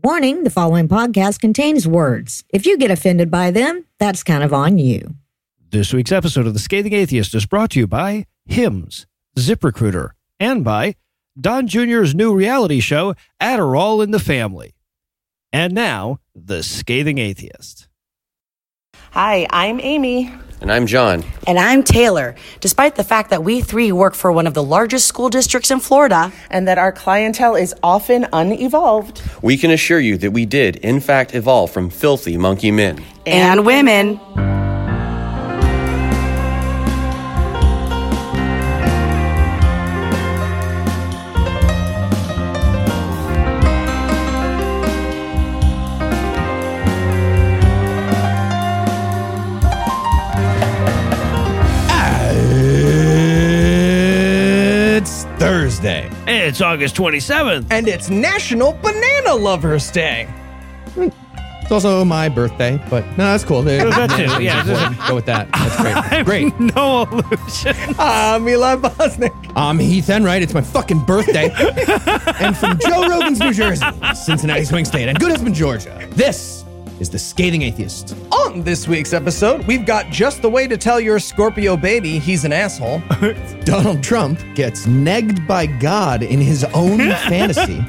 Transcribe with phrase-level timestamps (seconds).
[0.00, 2.44] Warning the following podcast contains words.
[2.48, 5.14] If you get offended by them, that's kind of on you.
[5.70, 9.06] This week's episode of The Scathing Atheist is brought to you by Hims,
[9.38, 10.10] ZipRecruiter,
[10.40, 10.96] and by
[11.40, 14.74] Don Jr.'s new reality show, Adderall in the Family.
[15.52, 17.86] And now, The Scathing Atheist.
[19.12, 20.32] Hi, I'm Amy.
[20.62, 21.22] And I'm John.
[21.46, 22.34] And I'm Taylor.
[22.60, 25.80] Despite the fact that we three work for one of the largest school districts in
[25.80, 30.76] Florida, and that our clientele is often unevolved, We can assure you that we did,
[30.76, 33.04] in fact, evolve from filthy monkey men.
[33.26, 34.18] and women.
[56.52, 57.68] It's August 27th.
[57.70, 60.28] and it's National Banana Lovers Day.
[60.94, 63.62] It's also my birthday, but no, that's cool.
[63.62, 64.94] that too, yeah.
[65.08, 65.50] Go with that.
[65.50, 66.50] That's great.
[66.50, 66.60] Great.
[66.60, 67.74] No illusion.
[67.98, 69.52] I'm Eli Bosnick.
[69.56, 70.42] I'm Heath Enright.
[70.42, 71.44] It's my fucking birthday.
[72.38, 76.61] and from Joe Rogan's New Jersey, Cincinnati Swing State, and Good Husband, Georgia, this
[77.02, 78.14] is The Scathing Atheist.
[78.30, 82.44] On this week's episode, we've got just the way to tell your Scorpio baby he's
[82.44, 83.02] an asshole.
[83.64, 87.84] Donald Trump gets negged by God in his own fantasy.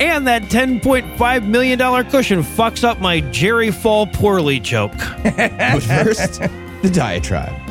[0.00, 1.78] And that $10.5 million
[2.10, 4.92] cushion fucks up my Jerry Fall poorly joke.
[5.22, 6.40] But first,
[6.82, 7.67] the diatribe.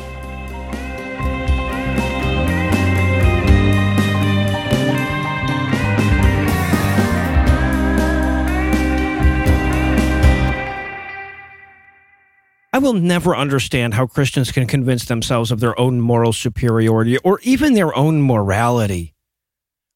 [12.78, 17.40] I will never understand how Christians can convince themselves of their own moral superiority or
[17.42, 19.16] even their own morality.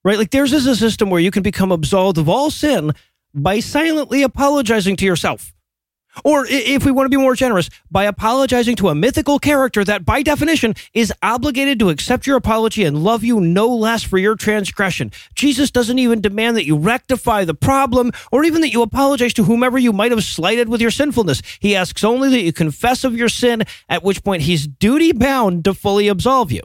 [0.02, 0.18] Right?
[0.18, 2.90] Like theirs is a system where you can become absolved of all sin
[3.32, 5.54] by silently apologizing to yourself.
[6.24, 10.04] Or if we want to be more generous, by apologizing to a mythical character that
[10.04, 14.34] by definition is obligated to accept your apology and love you no less for your
[14.34, 15.10] transgression.
[15.34, 19.44] Jesus doesn't even demand that you rectify the problem or even that you apologize to
[19.44, 21.42] whomever you might have slighted with your sinfulness.
[21.60, 25.64] He asks only that you confess of your sin, at which point he's duty bound
[25.64, 26.62] to fully absolve you.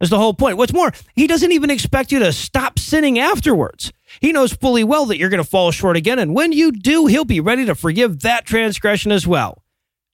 [0.00, 0.56] That's the whole point.
[0.56, 3.92] What's more, he doesn't even expect you to stop sinning afterwards.
[4.20, 7.06] He knows fully well that you're going to fall short again, and when you do,
[7.06, 9.62] he'll be ready to forgive that transgression as well.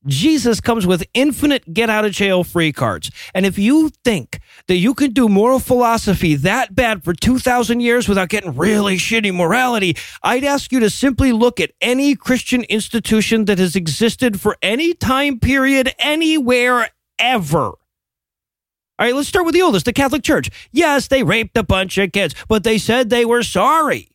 [0.07, 3.11] Jesus comes with infinite get out of jail free cards.
[3.35, 4.39] And if you think
[4.69, 9.35] that you can do moral philosophy that bad for 2,000 years without getting really shitty
[9.35, 14.57] morality, I'd ask you to simply look at any Christian institution that has existed for
[14.63, 17.73] any time period, anywhere, ever.
[18.99, 20.49] All right, let's start with the oldest, the Catholic Church.
[20.73, 24.09] Yes, they raped a bunch of kids, but they said they were sorry,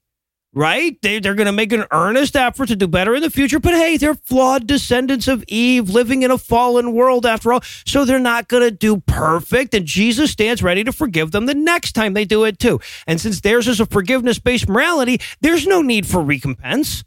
[0.55, 0.99] right?
[1.03, 3.75] They, they're going to make an earnest effort to do better in the future, but
[3.75, 8.17] hey, they're flawed descendants of Eve living in a fallen world after all, so they're
[8.17, 12.15] not going to do perfect, and Jesus stands ready to forgive them the next time
[12.15, 12.79] they do it too.
[13.05, 17.03] And since theirs is a forgiveness based morality, there's no need for recompense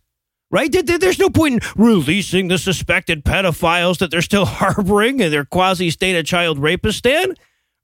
[0.50, 0.70] right?
[0.70, 5.32] There- there- There's no point in releasing the suspected pedophiles that they're still harboring in
[5.32, 7.34] their quasi state of child rapist rapistan,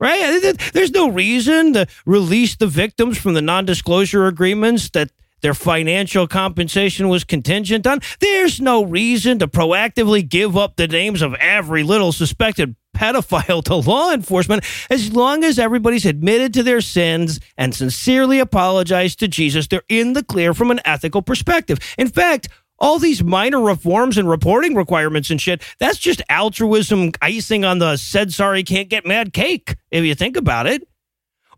[0.01, 0.55] right?
[0.73, 5.11] There's no reason to release the victims from the non disclosure agreements that
[5.43, 8.01] their financial compensation was contingent on.
[8.21, 13.77] There's no reason to proactively give up the names of every little suspected pedophile to
[13.77, 19.67] law enforcement as long as everybody's admitted to their sins and sincerely apologized to Jesus.
[19.67, 21.79] They're in the clear from an ethical perspective.
[21.97, 22.49] In fact,
[22.81, 27.97] all these minor reforms and reporting requirements and shit, that's just altruism icing on the
[27.97, 30.87] said sorry can't get mad cake, if you think about it.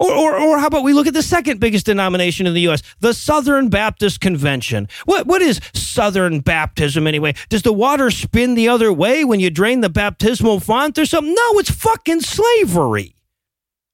[0.00, 2.82] Or, or, or how about we look at the second biggest denomination in the U.S.,
[2.98, 4.88] the Southern Baptist Convention?
[5.04, 7.34] What, what is Southern Baptism anyway?
[7.50, 11.32] Does the water spin the other way when you drain the baptismal font or something?
[11.32, 13.14] No, it's fucking slavery.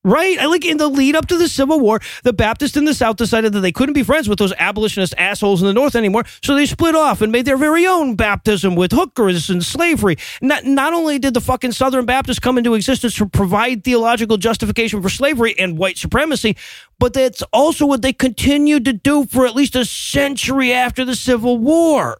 [0.09, 0.39] Right?
[0.39, 3.17] I like in the lead up to the Civil War, the Baptists in the South
[3.17, 6.55] decided that they couldn't be friends with those abolitionist assholes in the North anymore, so
[6.55, 10.17] they split off and made their very own baptism with hookers and slavery.
[10.41, 15.03] Not, not only did the fucking Southern Baptists come into existence to provide theological justification
[15.03, 16.57] for slavery and white supremacy,
[16.99, 21.17] but that's also what they continued to do for at least a century after the
[21.17, 22.19] Civil War.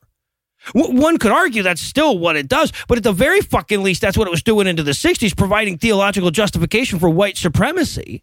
[0.75, 4.01] W- One could argue that's still what it does, but at the very fucking least,
[4.01, 8.23] that's what it was doing into the 60s, providing theological justification for white supremacy.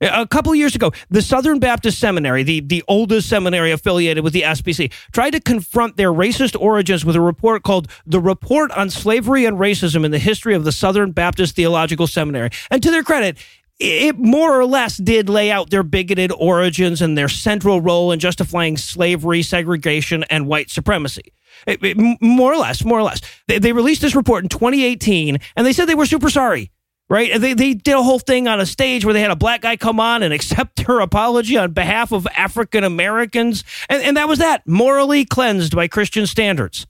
[0.00, 4.42] A couple years ago, the Southern Baptist Seminary, the, the oldest seminary affiliated with the
[4.42, 9.44] SBC, tried to confront their racist origins with a report called The Report on Slavery
[9.44, 12.50] and Racism in the History of the Southern Baptist Theological Seminary.
[12.70, 13.38] And to their credit,
[13.78, 18.18] it more or less did lay out their bigoted origins and their central role in
[18.18, 21.32] justifying slavery, segregation, and white supremacy.
[21.66, 23.20] It- it- more or less, more or less.
[23.46, 26.70] They, they released this report in 2018 and they said they were super sorry.
[27.10, 27.40] Right?
[27.40, 29.78] They, they did a whole thing on a stage where they had a black guy
[29.78, 33.64] come on and accept her apology on behalf of African Americans.
[33.88, 36.86] And, and that was that, morally cleansed by Christian standards.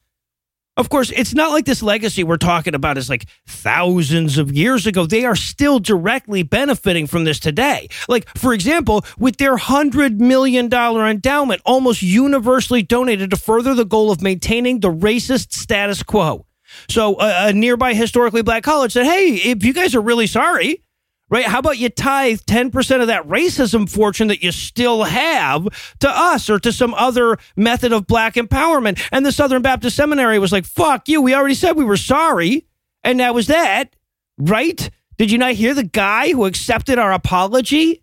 [0.79, 4.87] Of course, it's not like this legacy we're talking about is like thousands of years
[4.87, 5.07] ago.
[5.07, 7.89] They are still directly benefiting from this today.
[8.09, 14.13] Like, for example, with their $100 million endowment, almost universally donated to further the goal
[14.13, 16.47] of maintaining the racist status quo.
[16.89, 20.85] So, a, a nearby historically black college said, hey, if you guys are really sorry,
[21.31, 21.45] right?
[21.45, 25.69] How about you tithe 10% of that racism fortune that you still have
[26.01, 29.01] to us or to some other method of black empowerment?
[29.13, 31.23] And the Southern Baptist Seminary was like, fuck you.
[31.23, 32.67] We already said we were sorry.
[33.05, 33.95] And that was that,
[34.39, 34.91] right?
[35.19, 38.03] Did you not hear the guy who accepted our apology?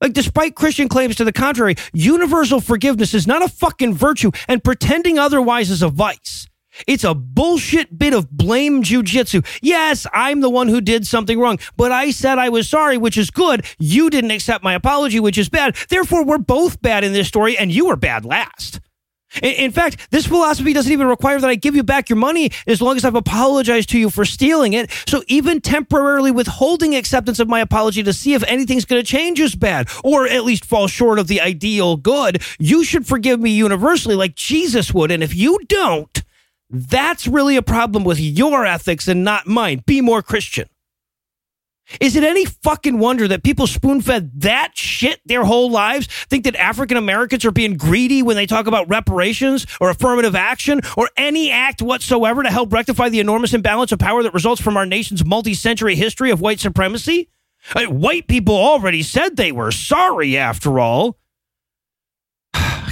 [0.00, 4.62] Like, despite Christian claims to the contrary, universal forgiveness is not a fucking virtue, and
[4.62, 6.46] pretending otherwise is a vice.
[6.86, 9.44] It's a bullshit bit of blame jujitsu.
[9.62, 13.16] Yes, I'm the one who did something wrong, but I said I was sorry, which
[13.16, 13.64] is good.
[13.78, 15.76] You didn't accept my apology, which is bad.
[15.88, 18.80] Therefore, we're both bad in this story, and you were bad last.
[19.42, 22.80] In, fact, this philosophy doesn't even require that I give you back your money as
[22.80, 24.90] long as I've apologized to you for stealing it.
[25.06, 29.40] So even temporarily withholding acceptance of my apology to see if anything's going to change
[29.40, 32.42] is bad, or at least fall short of the ideal good.
[32.58, 35.10] You should forgive me universally like Jesus would.
[35.10, 36.22] And if you don't,
[36.70, 39.82] that's really a problem with your ethics and not mine.
[39.86, 40.68] Be more Christian.
[42.00, 46.44] Is it any fucking wonder that people spoon fed that shit their whole lives think
[46.44, 51.08] that African Americans are being greedy when they talk about reparations or affirmative action or
[51.16, 54.86] any act whatsoever to help rectify the enormous imbalance of power that results from our
[54.86, 57.28] nation's multi century history of white supremacy?
[57.74, 61.18] Uh, white people already said they were sorry after all.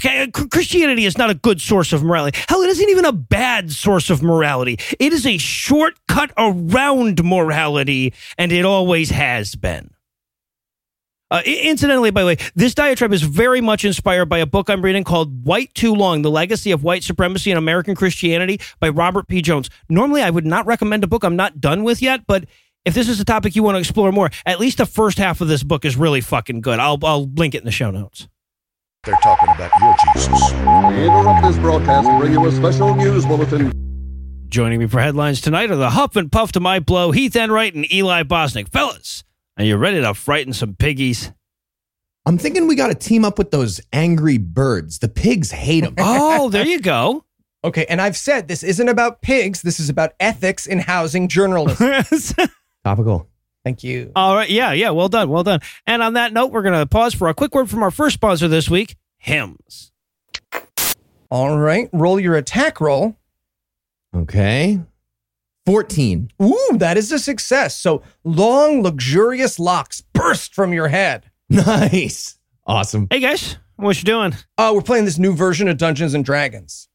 [0.05, 2.39] Okay, Christianity is not a good source of morality.
[2.47, 4.79] Hell, it isn't even a bad source of morality.
[4.99, 9.91] It is a shortcut around morality, and it always has been.
[11.31, 14.83] Uh, incidentally, by the way, this diatribe is very much inspired by a book I'm
[14.83, 19.27] reading called White Too Long The Legacy of White Supremacy in American Christianity by Robert
[19.27, 19.41] P.
[19.41, 19.71] Jones.
[19.89, 22.45] Normally, I would not recommend a book I'm not done with yet, but
[22.85, 25.41] if this is a topic you want to explore more, at least the first half
[25.41, 26.79] of this book is really fucking good.
[26.79, 28.29] I'll, I'll link it in the show notes.
[29.05, 30.53] They're talking about your Jesus.
[30.53, 33.71] We interrupt this broadcast to bring you a special news bulletin.
[34.49, 37.75] Joining me for headlines tonight are the huff and puff to my blow, Heath Enright
[37.75, 38.71] and Eli Bosnick.
[38.73, 39.23] Fellas,
[39.59, 41.33] are you ready to frighten some piggies?
[42.25, 45.01] I'm thinking we got to team up with those angry birds.
[45.01, 45.95] The pigs hate them.
[45.99, 47.25] Oh, there you go.
[47.62, 49.61] Okay, and I've said this isn't about pigs.
[49.62, 52.49] This is about ethics in housing journalism.
[52.85, 53.29] Topical.
[53.65, 54.13] Thank you.
[54.15, 54.51] All right.
[54.51, 54.91] Yeah, yeah.
[54.91, 55.31] Well done.
[55.31, 55.61] Well done.
[55.87, 58.15] And on that note, we're going to pause for a quick word from our first
[58.15, 59.91] sponsor this week, Hims.
[61.31, 63.17] All right, roll your attack roll.
[64.15, 64.81] Okay.
[65.67, 66.31] 14.
[66.43, 67.77] Ooh, that is a success.
[67.77, 71.31] So long, luxurious locks burst from your head.
[71.51, 72.39] Nice.
[72.67, 73.07] Awesome.
[73.11, 73.59] Hey, guys.
[73.77, 74.35] What you doing?
[74.57, 76.89] Uh, we're playing this new version of Dungeons and Dragons.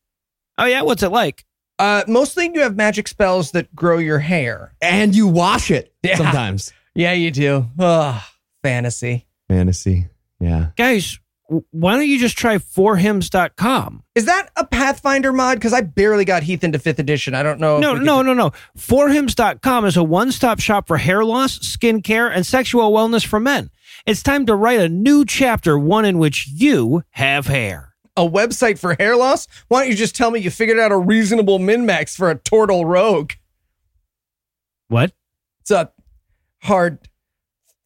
[0.57, 0.81] Oh, yeah.
[0.81, 1.45] What's it like?
[1.79, 4.73] Uh, mostly you have magic spells that grow your hair.
[4.81, 6.17] And you wash it Yeah.
[6.17, 6.73] sometimes.
[6.93, 7.65] Yeah, you do.
[7.79, 8.21] Ugh,
[8.61, 9.25] fantasy.
[9.47, 10.07] Fantasy.
[10.41, 10.67] Yeah.
[10.77, 14.03] Guys, w- why don't you just try forhims.com?
[14.15, 15.57] Is that a Pathfinder mod?
[15.57, 17.33] Because I barely got Heath into fifth edition.
[17.35, 17.75] I don't know.
[17.77, 18.51] if No, we could no, do- no, no.
[18.77, 23.39] Forhims.com is a one stop shop for hair loss, skin care, and sexual wellness for
[23.39, 23.69] men.
[24.05, 27.88] It's time to write a new chapter, one in which you have hair.
[28.17, 29.47] A website for hair loss?
[29.67, 32.35] Why don't you just tell me you figured out a reasonable min max for a
[32.35, 33.31] turtle rogue?
[34.87, 35.13] What?
[35.61, 35.91] It's a
[36.63, 37.07] hard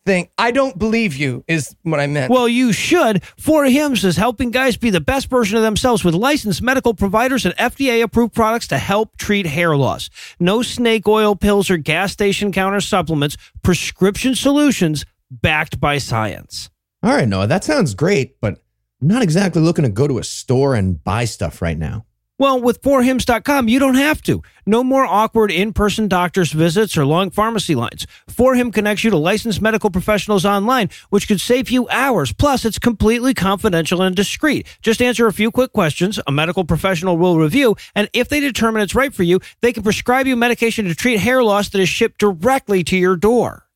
[0.06, 0.30] thing.
[0.38, 2.32] I don't believe you, is what I meant.
[2.32, 3.24] Well, you should.
[3.38, 7.46] For Hims is helping guys be the best version of themselves with licensed medical providers
[7.46, 10.10] and FDA approved products to help treat hair loss.
[10.40, 16.70] No snake oil pills or gas station counter supplements, prescription solutions backed by science.
[17.02, 18.62] All right, Noah, that sounds great, but
[19.04, 22.06] I'm not exactly looking to go to a store and buy stuff right now.
[22.40, 24.42] Well, with forhims.com, you don't have to.
[24.66, 28.08] No more awkward in person doctor's visits or long pharmacy lines.
[28.30, 32.32] For Him connects you to licensed medical professionals online, which could save you hours.
[32.32, 34.66] Plus, it's completely confidential and discreet.
[34.82, 38.82] Just answer a few quick questions, a medical professional will review, and if they determine
[38.82, 41.90] it's right for you, they can prescribe you medication to treat hair loss that is
[41.90, 43.68] shipped directly to your door.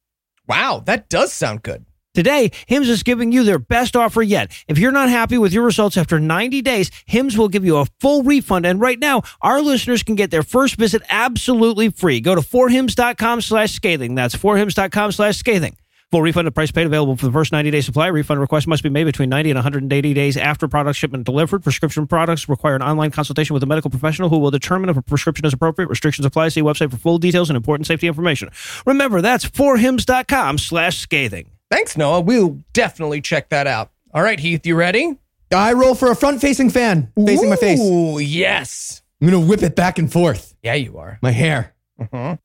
[0.47, 1.85] wow, that does sound good.
[2.17, 4.51] Today, Hims is giving you their best offer yet.
[4.67, 7.85] If you're not happy with your results after 90 days, Hims will give you a
[7.99, 8.65] full refund.
[8.65, 12.19] And right now, our listeners can get their first visit absolutely free.
[12.19, 14.15] Go to forhims.com slash scathing.
[14.15, 15.77] That's forhims.com slash scathing.
[16.09, 18.07] Full refund of price paid available for the first 90 day supply.
[18.07, 21.61] Refund request must be made between 90 and 180 days after product shipment delivered.
[21.61, 25.03] Prescription products require an online consultation with a medical professional who will determine if a
[25.03, 25.87] prescription is appropriate.
[25.87, 26.49] Restrictions apply.
[26.49, 28.49] See website for full details and important safety information.
[28.87, 31.51] Remember, that's forhims.com slash scathing.
[31.69, 32.21] Thanks, Noah.
[32.21, 33.91] We'll definitely check that out.
[34.13, 35.17] All right, Heath, you ready?
[35.53, 37.79] I roll for a front facing fan facing my face.
[37.79, 39.01] Ooh, yes.
[39.21, 40.55] I'm going to whip it back and forth.
[40.61, 41.19] Yeah, you are.
[41.21, 41.73] My hair.
[41.99, 42.35] Mm-hmm.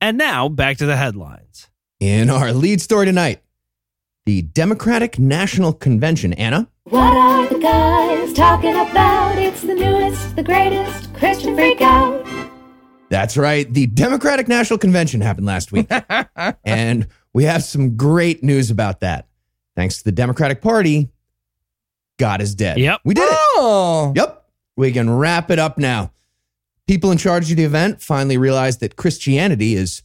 [0.00, 1.68] And now back to the headlines.
[2.00, 3.42] In our lead story tonight,
[4.26, 9.38] the Democratic National Convention, Anna, What are the guys talking about?
[9.38, 12.26] It's the newest, the greatest Christian freak out.
[13.08, 13.72] That's right.
[13.72, 15.86] The Democratic National Convention happened last week.
[16.64, 19.28] and we have some great news about that.
[19.76, 21.10] Thanks to the Democratic Party,
[22.18, 22.78] God is dead.
[22.78, 23.00] Yep.
[23.04, 23.28] We did it.
[23.56, 24.12] Oh.
[24.16, 24.44] Yep.
[24.76, 26.12] We can wrap it up now.
[26.86, 30.02] People in charge of the event finally realized that Christianity is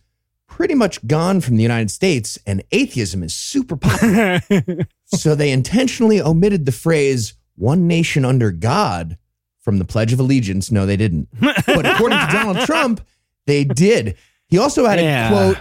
[0.48, 4.40] pretty much gone from the United States and atheism is super popular.
[5.06, 9.18] so they intentionally omitted the phrase one nation under God
[9.60, 10.72] from the Pledge of Allegiance.
[10.72, 11.28] No, they didn't.
[11.40, 13.02] But according to Donald Trump,
[13.46, 14.16] they did.
[14.48, 15.30] He also added, Yeah.
[15.30, 15.58] quote,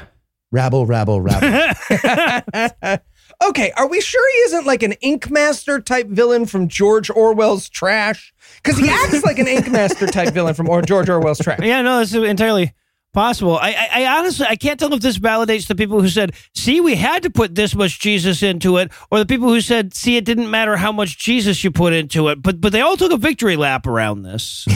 [0.51, 2.99] rabble, rabble, rabble.
[3.47, 7.69] Okay, are we sure he isn't like an Ink Master type villain from George Orwell's
[7.69, 8.33] Trash?
[8.63, 11.61] Because he acts like an Ink Master type villain from or- George Orwell's Trash.
[11.63, 12.73] Yeah, no, that's entirely
[13.13, 13.57] possible.
[13.57, 16.81] I, I, I honestly, I can't tell if this validates the people who said, "See,
[16.81, 20.17] we had to put this much Jesus into it," or the people who said, "See,
[20.17, 23.13] it didn't matter how much Jesus you put into it." But but they all took
[23.13, 24.67] a victory lap around this.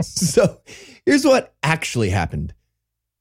[0.00, 0.60] so
[1.04, 2.54] here's what actually happened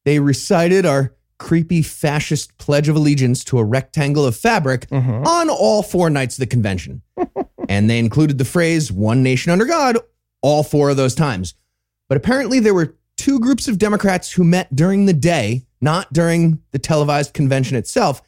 [0.05, 5.25] they recited our creepy fascist Pledge of Allegiance to a rectangle of fabric mm-hmm.
[5.25, 7.01] on all four nights of the convention.
[7.69, 9.97] and they included the phrase one nation under God
[10.41, 11.55] all four of those times.
[12.09, 16.61] But apparently, there were two groups of Democrats who met during the day, not during
[16.71, 18.21] the televised convention itself,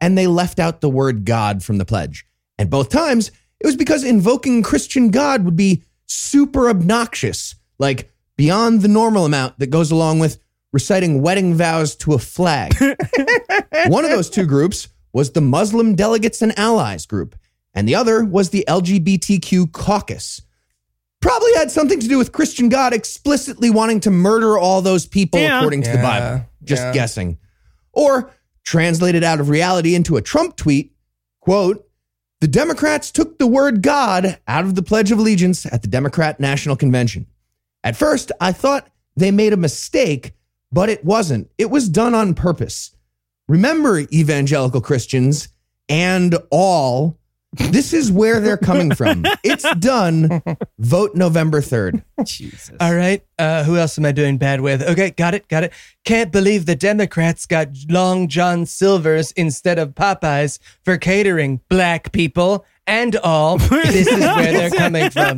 [0.00, 2.26] and they left out the word God from the pledge.
[2.58, 8.82] And both times, it was because invoking Christian God would be super obnoxious, like beyond
[8.82, 10.38] the normal amount that goes along with
[10.72, 12.74] reciting wedding vows to a flag.
[13.86, 17.36] One of those two groups was the Muslim Delegates and Allies group,
[17.74, 20.42] and the other was the LGBTQ caucus.
[21.20, 25.40] Probably had something to do with Christian God explicitly wanting to murder all those people
[25.40, 25.58] Yeah.
[25.58, 26.44] according to the Bible.
[26.62, 26.92] Just yeah.
[26.92, 27.38] guessing.
[27.92, 28.30] Or
[28.64, 30.92] translated out of reality into a Trump tweet,
[31.40, 31.84] quote,
[32.40, 36.38] the Democrats took the word God out of the Pledge of Allegiance at the Democrat
[36.38, 37.26] National Convention.
[37.82, 40.34] At first, I thought they made a mistake,
[40.72, 41.50] but it wasn't.
[41.58, 42.94] It was done on purpose.
[43.48, 45.48] Remember, evangelical Christians
[45.88, 47.18] and all,
[47.54, 49.24] this is where they're coming from.
[49.42, 50.42] It's done.
[50.78, 52.02] Vote November 3rd.
[52.24, 52.76] Jesus.
[52.80, 53.24] All right.
[53.38, 54.82] Uh, who else am I doing bad with?
[54.82, 55.72] Okay, got it, got it.
[56.04, 62.66] Can't believe the Democrats got Long John Silver's instead of Popeyes for catering black people
[62.88, 63.58] and all.
[63.58, 65.36] this is where they're coming from.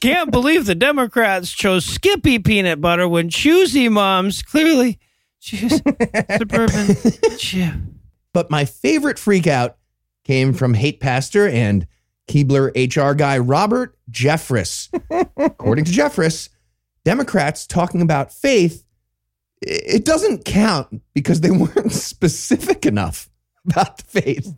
[0.00, 4.98] Can't believe the Democrats chose Skippy peanut butter when choosy moms clearly
[5.38, 5.80] choose
[6.38, 6.96] suburban
[7.38, 7.74] chip.
[8.32, 9.76] But my favorite freak out
[10.24, 11.86] came from hate pastor and
[12.28, 14.88] Keebler HR guy Robert Jeffress.
[15.36, 16.48] According to Jeffress,
[17.04, 18.84] Democrats talking about faith,
[19.62, 23.28] it doesn't count because they weren't specific enough
[23.66, 24.56] about the faith.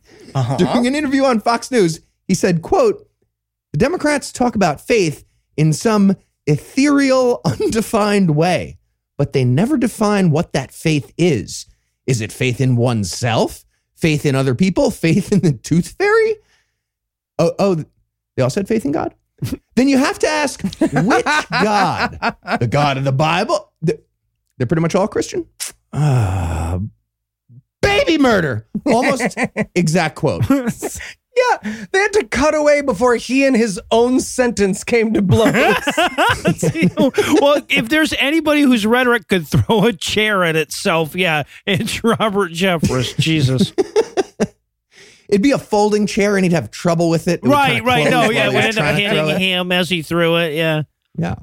[0.58, 3.08] During an interview on Fox News, he said, quote,
[3.72, 5.24] the Democrats talk about faith
[5.56, 8.78] in some ethereal, undefined way,
[9.16, 11.66] but they never define what that faith is.
[12.06, 13.64] Is it faith in oneself?
[13.94, 14.90] Faith in other people?
[15.08, 16.36] Faith in the tooth fairy?
[17.38, 17.84] Oh, oh,
[18.36, 19.14] they all said faith in God?
[19.76, 22.18] then you have to ask, which God?
[22.60, 23.72] The God of the Bible?
[23.82, 23.98] They're
[24.56, 25.46] they're pretty much all Christian?
[25.92, 26.80] Ah,
[28.04, 28.66] baby murder.
[28.86, 29.36] Almost
[29.74, 30.44] exact quote.
[31.38, 35.52] Yeah, they had to cut away before he and his own sentence came to blows.
[37.40, 42.50] well, if there's anybody whose rhetoric could throw a chair at itself, yeah, it's Robert
[42.50, 43.16] Jeffress.
[43.18, 43.72] Jesus.
[45.28, 47.40] It'd be a folding chair and he'd have trouble with it.
[47.44, 48.08] It right, right.
[48.08, 50.02] close No, yeah, he it would end up trying to throw hitting him as he
[50.02, 50.54] threw it.
[50.54, 50.82] Yeah.
[51.16, 51.36] Yeah.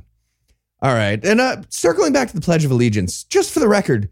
[0.81, 1.23] All right.
[1.23, 4.09] And uh, circling back to the Pledge of Allegiance, just for the record,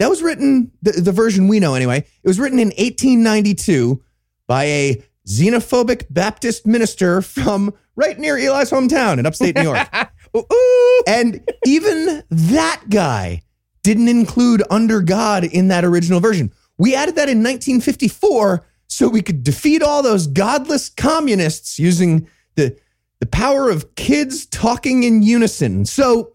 [0.00, 4.02] that was written, the, the version we know anyway, it was written in 1892
[4.46, 9.88] by a xenophobic Baptist minister from right near Eli's hometown in upstate New York.
[11.06, 13.42] and even that guy
[13.82, 16.50] didn't include under God in that original version.
[16.78, 22.26] We added that in 1954 so we could defeat all those godless communists using
[22.56, 22.74] the
[23.20, 25.84] the power of kids talking in unison.
[25.84, 26.32] So,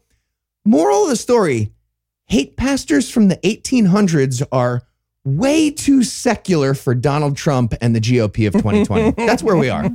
[0.63, 1.71] moral of the story,
[2.25, 4.83] hate pastors from the 1800s are
[5.23, 9.11] way too secular for Donald Trump and the GOP of 2020.
[9.25, 9.89] That's where we are.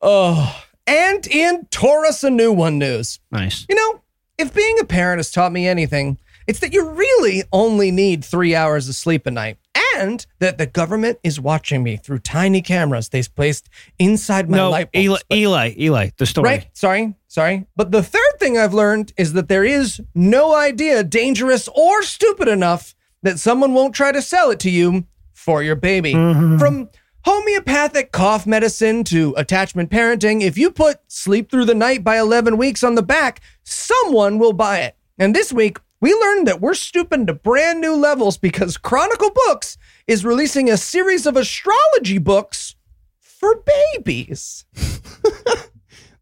[0.00, 3.20] Oh, and in Taurus, a new one news.
[3.30, 3.66] Nice.
[3.68, 4.02] You know,
[4.38, 8.54] if being a parent has taught me anything, it's that you really only need three
[8.54, 9.58] hours of sleep a night.
[9.96, 13.68] And that the government is watching me through tiny cameras they've placed
[13.98, 15.04] inside my no, light bulbs.
[15.04, 16.48] Eli, But- Eli, Eli, the story.
[16.48, 16.68] Right.
[16.72, 17.14] Sorry.
[17.28, 17.66] Sorry.
[17.76, 22.48] But the third thing I've learned is that there is no idea dangerous or stupid
[22.48, 26.14] enough that someone won't try to sell it to you for your baby.
[26.14, 26.58] Mm-hmm.
[26.58, 26.88] From
[27.24, 32.56] homeopathic cough medicine to attachment parenting, if you put sleep through the night by 11
[32.56, 34.96] weeks on the back, someone will buy it.
[35.18, 39.76] And this week, we learned that we're stooping to brand new levels because Chronicle Books
[40.06, 42.74] is releasing a series of astrology books
[43.18, 43.62] for
[43.94, 44.64] babies.
[45.24, 45.64] Look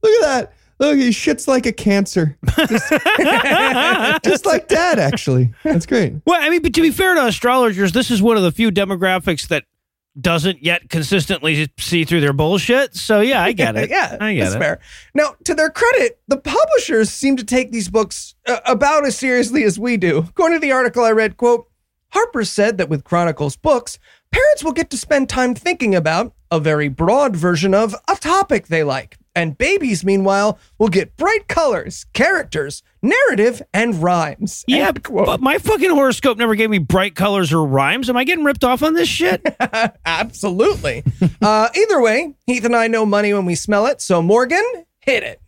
[0.04, 0.52] at that.
[0.80, 2.38] Look, he shits like a cancer.
[2.56, 2.88] Just,
[4.24, 5.52] just like dad, actually.
[5.64, 6.14] That's great.
[6.24, 8.70] Well, I mean, but to be fair to astrologers, this is one of the few
[8.70, 9.64] demographics that
[10.20, 12.94] doesn't yet consistently see through their bullshit.
[12.96, 13.90] So yeah, I get it.
[13.90, 14.58] yeah, I get that's it.
[14.58, 14.80] fair.
[15.14, 19.64] Now, to their credit, the publishers seem to take these books uh, about as seriously
[19.64, 20.18] as we do.
[20.18, 21.68] According to the article I read, quote,
[22.12, 23.98] Harper said that with Chronicles books,
[24.30, 28.68] parents will get to spend time thinking about a very broad version of a topic
[28.68, 29.17] they like.
[29.34, 34.64] And babies, meanwhile, will get bright colors, characters, narrative, and rhymes.
[34.66, 35.26] Yeah, quote.
[35.26, 38.10] but my fucking horoscope never gave me bright colors or rhymes.
[38.10, 39.40] Am I getting ripped off on this shit?
[40.04, 41.04] Absolutely.
[41.40, 44.00] uh, either way, Heath and I know money when we smell it.
[44.00, 44.64] So, Morgan,
[45.00, 45.40] hit it.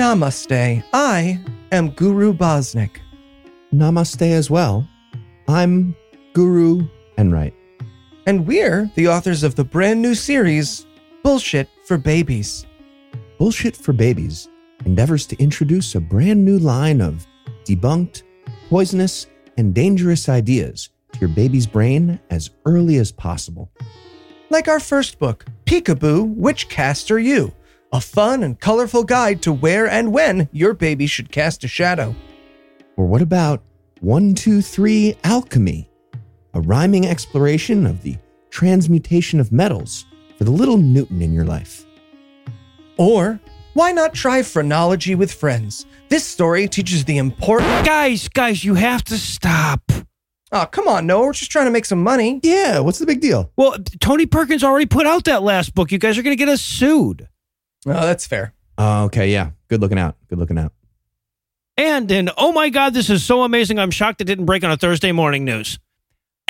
[0.00, 0.82] Namaste.
[0.92, 1.40] I
[1.72, 2.98] am Guru Bosnick.
[3.72, 4.88] Namaste as well.
[5.48, 5.94] I'm
[6.32, 6.86] Guru
[7.18, 7.54] Enright.
[8.30, 10.86] And we're the authors of the brand new series,
[11.24, 12.64] Bullshit for Babies.
[13.38, 14.48] Bullshit for Babies
[14.84, 17.26] endeavors to introduce a brand new line of
[17.64, 18.22] debunked,
[18.68, 23.68] poisonous, and dangerous ideas to your baby's brain as early as possible.
[24.48, 27.52] Like our first book, Peekaboo, Which Cast Are You?
[27.92, 32.14] A fun and colorful guide to where and when your baby should cast a shadow.
[32.96, 33.64] Or what about
[34.02, 35.89] 123 Alchemy,
[36.54, 38.16] a rhyming exploration of the
[38.50, 41.84] transmutation of metals for the little Newton in your life?
[42.96, 43.40] Or
[43.74, 45.86] why not try phrenology with friends?
[46.08, 47.86] This story teaches the important.
[47.86, 49.80] guys, guys, you have to stop.
[50.52, 51.26] Oh, come on, Noah.
[51.26, 52.40] We're just trying to make some money.
[52.42, 53.52] Yeah, what's the big deal?
[53.56, 55.92] Well, Tony Perkins already put out that last book.
[55.92, 57.28] You guys are going to get us sued.
[57.86, 58.52] Oh, that's fair.
[58.76, 59.50] Oh, okay, yeah.
[59.68, 60.16] Good looking out.
[60.28, 60.72] Good looking out.
[61.76, 63.78] And in oh my god, this is so amazing.
[63.78, 65.78] I'm shocked it didn't break on a Thursday morning news.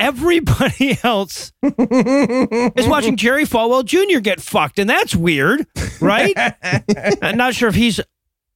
[0.00, 4.20] Everybody else is watching Jerry Falwell Jr.
[4.20, 5.66] get fucked, and that's weird,
[6.00, 6.32] right?
[7.22, 8.00] I'm not sure if he's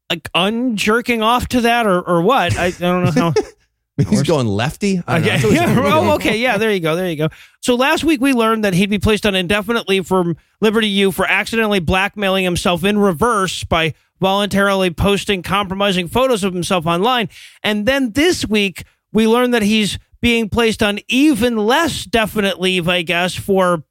[0.08, 2.56] like unjerking off to that or, or what.
[2.56, 3.34] I, I don't know how.
[4.10, 4.98] He's going lefty.
[5.06, 5.38] Okay.
[5.54, 5.72] Yeah.
[5.86, 6.36] Oh, okay.
[6.36, 6.58] Yeah.
[6.58, 6.96] There you go.
[6.96, 7.28] There you go.
[7.60, 11.12] So last week we learned that he'd be placed on indefinite leave from Liberty U
[11.12, 17.28] for accidentally blackmailing himself in reverse by voluntarily posting compromising photos of himself online.
[17.62, 22.88] And then this week we learned that he's being placed on even less definite leave,
[22.88, 23.84] I guess, for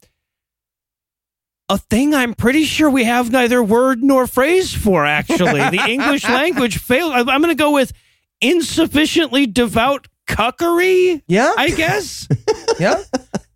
[1.68, 5.60] a thing I'm pretty sure we have neither word nor phrase for, actually.
[5.70, 7.12] the English language failed.
[7.12, 7.92] I'm going to go with
[8.40, 11.22] insufficiently devout cuckery.
[11.28, 11.52] Yeah?
[11.56, 12.26] I guess.
[12.80, 13.00] Yeah?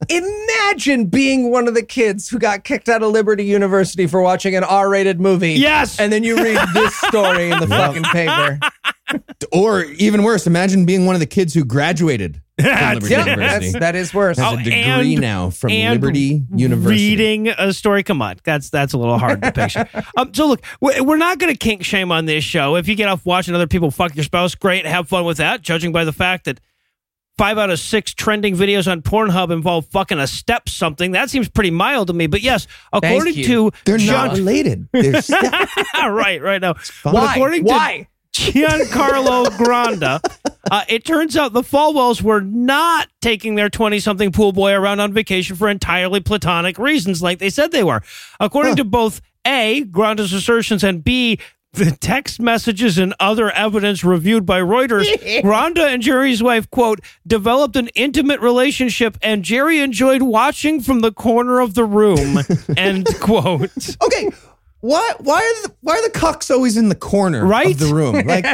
[0.08, 4.54] Imagine being one of the kids who got kicked out of Liberty University for watching
[4.54, 5.54] an R rated movie.
[5.54, 5.98] Yes.
[5.98, 8.60] And then you read this story in the fucking paper.
[9.52, 13.70] Or even worse, imagine being one of the kids who graduated from Liberty Yeah, University.
[13.70, 14.38] that's, that is worse.
[14.38, 16.94] Has Oh, a degree and- now from Liberty University.
[17.10, 18.02] Reading a story.
[18.02, 18.36] Come on.
[18.44, 19.88] That's that's a little hard to picture.
[20.16, 22.76] um, so look, we- we're not going to kink shame on this show.
[22.76, 24.86] If you get off watching other people fuck your spouse, great.
[24.86, 25.62] Have fun with that.
[25.62, 26.60] Judging by the fact that
[27.36, 31.48] five out of six trending videos on Pornhub involve fucking a step something, that seems
[31.48, 32.26] pretty mild to me.
[32.26, 34.88] But yes, according to They're Gian- not related.
[34.92, 35.52] They're step-
[35.94, 36.74] right, right now.
[37.04, 37.34] But Why?
[37.34, 38.08] according Why?
[38.32, 40.20] to Giancarlo Granda,
[40.70, 45.00] uh, it turns out the Falwells were not taking their 20 something pool boy around
[45.00, 48.02] on vacation for entirely platonic reasons like they said they were.
[48.40, 51.38] According to both A, Granda's assertions, and B,
[51.72, 55.04] the text messages and other evidence reviewed by Reuters,
[55.42, 61.12] Granda and Jerry's wife, quote, developed an intimate relationship and Jerry enjoyed watching from the
[61.12, 62.38] corner of the room,
[62.76, 63.96] end quote.
[64.02, 64.30] okay.
[64.80, 65.12] Why?
[65.18, 67.72] Why are the why are the cucks always in the corner Right?
[67.72, 68.14] of the room?
[68.26, 68.44] Like,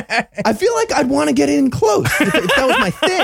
[0.46, 2.06] I feel like I'd want to get in close.
[2.20, 3.20] If, if that was my thing,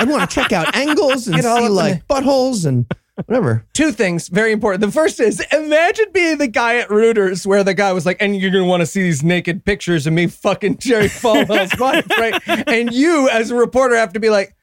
[0.00, 2.86] I'd want to check out angles and Get all up see in like buttholes and
[3.26, 3.66] Whatever.
[3.74, 4.80] Two things very important.
[4.80, 8.36] The first is imagine being the guy at Reuters where the guy was like, and
[8.36, 12.06] you're going to want to see these naked pictures of me fucking Jerry Falwell's wife,
[12.16, 12.40] right?
[12.68, 14.54] And you, as a reporter, have to be like,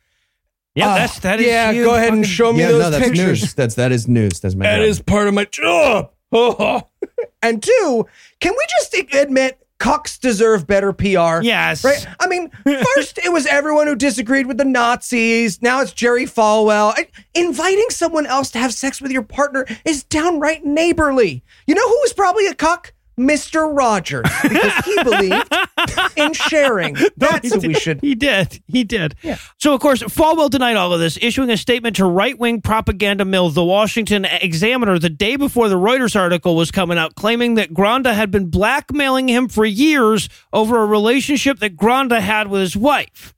[0.73, 2.83] Yeah, "Ah, that's that is yeah, you go ahead and fucking- show me Yeah, those
[2.83, 3.41] no, that's pictures.
[3.41, 3.53] news.
[3.55, 4.39] That's that is news.
[4.39, 4.85] That's my That job.
[4.87, 6.11] is part of my job.
[7.41, 8.05] and two,
[8.39, 11.41] can we just admit cucks deserve better PR?
[11.41, 11.83] Yes.
[11.83, 12.05] Right?
[12.19, 12.49] I mean,
[12.95, 15.61] first it was everyone who disagreed with the Nazis.
[15.61, 16.93] Now it's Jerry Falwell.
[16.95, 21.43] I- Inviting someone else to have sex with your partner is downright neighborly.
[21.67, 22.93] You know who was probably a cuck?
[23.17, 23.75] Mr.
[23.75, 25.55] Rogers, because he believed
[26.17, 26.95] in sharing.
[27.17, 28.01] That's what we should.
[28.01, 28.61] He did.
[28.67, 29.15] He did.
[29.21, 29.37] Yeah.
[29.57, 33.25] So, of course, Falwell denied all of this, issuing a statement to right wing propaganda
[33.25, 37.73] mill, the Washington Examiner, the day before the Reuters article was coming out, claiming that
[37.73, 42.75] Granda had been blackmailing him for years over a relationship that Granda had with his
[42.75, 43.33] wife,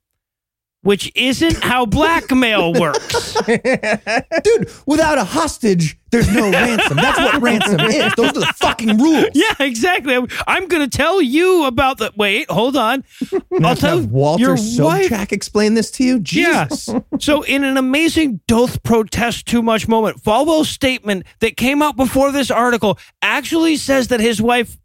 [0.88, 3.34] which isn't how blackmail works.
[3.44, 6.96] Dude, without a hostage, there's no ransom.
[6.96, 8.14] That's what ransom is.
[8.14, 9.26] Those are the fucking rules.
[9.34, 10.14] Yeah, exactly.
[10.46, 12.10] I'm, going to tell you about the.
[12.16, 13.04] Wait, hold on.
[13.30, 15.30] I'll Have tell Walter your wife.
[15.30, 16.20] Explain this to you.
[16.20, 16.88] Jesus.
[16.88, 17.02] Yes.
[17.20, 22.32] so, in an amazing Doth protest too much moment, Falwell's statement that came out before
[22.32, 24.78] this article actually says that his wife,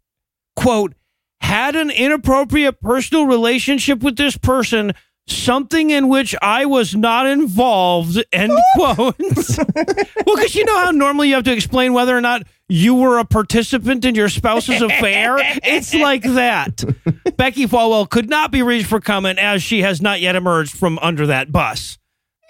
[0.54, 0.92] quote,
[1.40, 4.92] had an inappropriate personal relationship with this person,
[5.26, 8.96] something in which I was not involved, end quote.
[9.18, 13.18] well, because you know how normally you have to explain whether or not you were
[13.18, 15.36] a participant in your spouse's affair?
[15.62, 16.84] It's like that.
[17.36, 20.98] Becky Falwell could not be reached for comment as she has not yet emerged from
[21.00, 21.98] under that bus.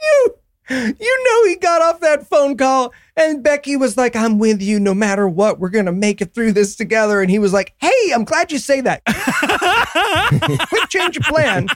[0.02, 0.36] You
[0.70, 4.94] know, he got off that phone call and Becky was like, I'm with you no
[4.94, 5.58] matter what.
[5.58, 7.20] We're going to make it through this together.
[7.20, 9.02] And he was like, Hey, I'm glad you say that.
[10.68, 11.68] Quick change of plan.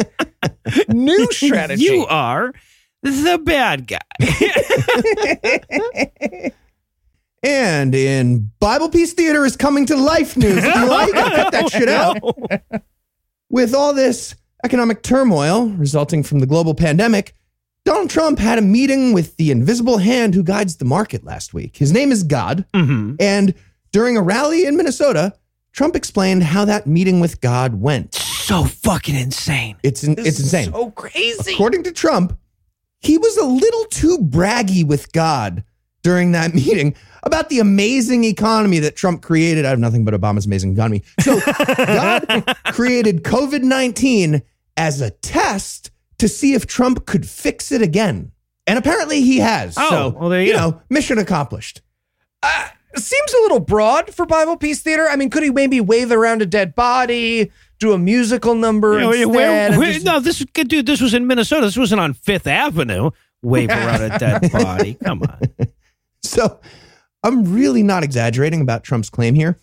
[0.88, 1.84] New strategy.
[1.84, 2.52] You are
[3.02, 3.98] the bad guy.
[7.42, 10.64] And in Bible Peace Theater is coming to life news.
[10.64, 12.82] Eli, you gotta cut that oh, shit out.
[13.48, 17.34] With all this economic turmoil resulting from the global pandemic,
[17.84, 21.76] Donald Trump had a meeting with the invisible hand who guides the market last week.
[21.76, 22.66] His name is God.
[22.74, 23.16] Mm-hmm.
[23.18, 23.54] And
[23.92, 25.34] during a rally in Minnesota,
[25.72, 28.14] Trump explained how that meeting with God went.
[28.14, 29.76] So fucking insane.
[29.82, 30.72] It's it's insane.
[30.72, 31.52] So crazy.
[31.52, 32.38] According to Trump,
[33.00, 35.64] he was a little too braggy with God
[36.02, 39.64] during that meeting about the amazing economy that Trump created.
[39.64, 41.02] I have nothing but Obama's amazing economy.
[41.20, 41.40] So
[41.76, 44.42] God created COVID 19
[44.76, 48.32] as a test to see if Trump could fix it again.
[48.66, 49.74] And apparently he has.
[49.78, 50.58] Oh, so, well, there you go.
[50.58, 51.80] know, mission accomplished.
[52.42, 55.06] Uh, seems a little broad for Bible Peace Theater.
[55.08, 57.50] I mean, could he maybe wave around a dead body,
[57.80, 59.26] do a musical number You instead?
[59.34, 61.66] where- where- just- no, this dude, this was in Minnesota.
[61.66, 63.10] This wasn't on Fifth Avenue.
[63.42, 64.94] Wave around a dead body.
[64.94, 65.40] Come on.
[66.22, 66.60] So
[67.22, 69.58] I'm really not exaggerating about Trump's claim here.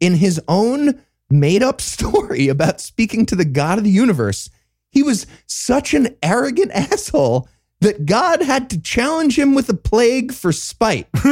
[0.00, 4.48] In his own made up story about speaking to the God of the universe,
[4.96, 7.46] he was such an arrogant asshole
[7.80, 11.06] that God had to challenge him with a plague for spite.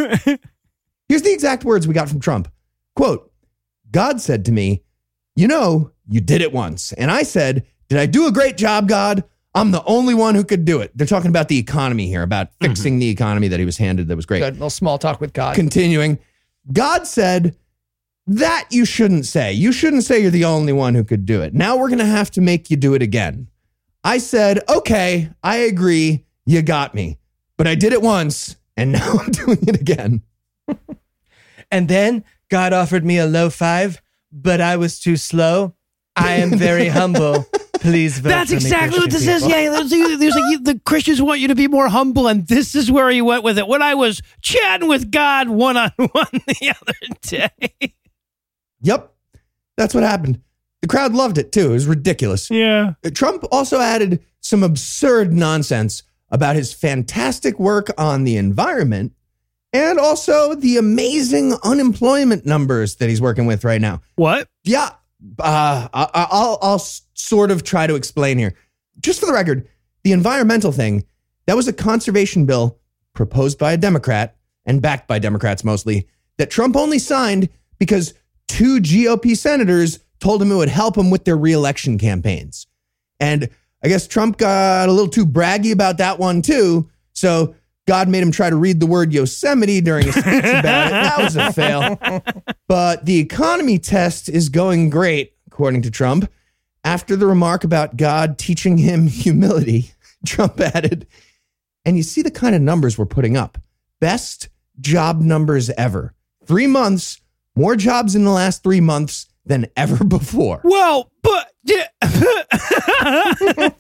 [1.09, 2.53] Here's the exact words we got from Trump.
[2.95, 3.33] Quote,
[3.91, 4.83] God said to me,
[5.35, 6.93] You know, you did it once.
[6.93, 9.25] And I said, Did I do a great job, God?
[9.55, 10.93] I'm the only one who could do it.
[10.95, 12.67] They're talking about the economy here, about mm-hmm.
[12.67, 14.41] fixing the economy that he was handed that was great.
[14.41, 15.57] Good little small talk with God.
[15.57, 16.19] Continuing,
[16.71, 17.57] God said,
[18.27, 19.55] That you shouldn't say.
[19.55, 21.55] You shouldn't say you're the only one who could do it.
[21.55, 23.49] Now we're going to have to make you do it again.
[24.05, 26.27] I said, Okay, I agree.
[26.47, 27.19] You got me.
[27.57, 30.23] But I did it once, and now I'm doing it again.
[31.71, 35.75] And then God offered me a low five, but I was too slow.
[36.15, 37.45] I am very humble.
[37.81, 39.55] Please vote That's for me, exactly what this Christian is.
[39.57, 42.93] Yeah, there's, there's like the Christians want you to be more humble, and this is
[42.93, 43.67] where he went with it.
[43.67, 47.95] When I was chatting with God one on one the other day.
[48.83, 49.13] Yep,
[49.77, 50.41] that's what happened.
[50.85, 51.71] The crowd loved it too.
[51.71, 52.51] It was ridiculous.
[52.51, 52.93] Yeah.
[53.15, 59.15] Trump also added some absurd nonsense about his fantastic work on the environment
[59.73, 64.03] and also the amazing unemployment numbers that he's working with right now.
[64.17, 64.47] What?
[64.63, 64.91] Yeah,
[65.39, 66.79] uh, I, I'll I'll
[67.15, 68.55] sort of try to explain here.
[69.01, 69.67] Just for the record,
[70.03, 71.07] the environmental thing
[71.47, 72.79] that was a conservation bill
[73.15, 78.13] proposed by a Democrat and backed by Democrats mostly that Trump only signed because
[78.49, 82.67] two GOP senators told him it would help him with their reelection campaigns.
[83.21, 83.51] And
[83.83, 86.89] I guess Trump got a little too braggy about that one too.
[87.13, 87.55] So
[87.87, 90.93] God made him try to read the word Yosemite during a speech about it.
[90.93, 92.01] That was a fail.
[92.67, 96.33] But the economy test is going great, according to Trump.
[96.83, 99.93] After the remark about God teaching him humility,
[100.27, 101.07] Trump added,
[101.85, 103.59] and you see the kind of numbers we're putting up.
[104.01, 104.49] Best
[104.81, 106.15] job numbers ever.
[106.47, 107.21] Three months,
[107.55, 110.61] more jobs in the last three months than ever before.
[110.65, 111.87] Well, but yeah.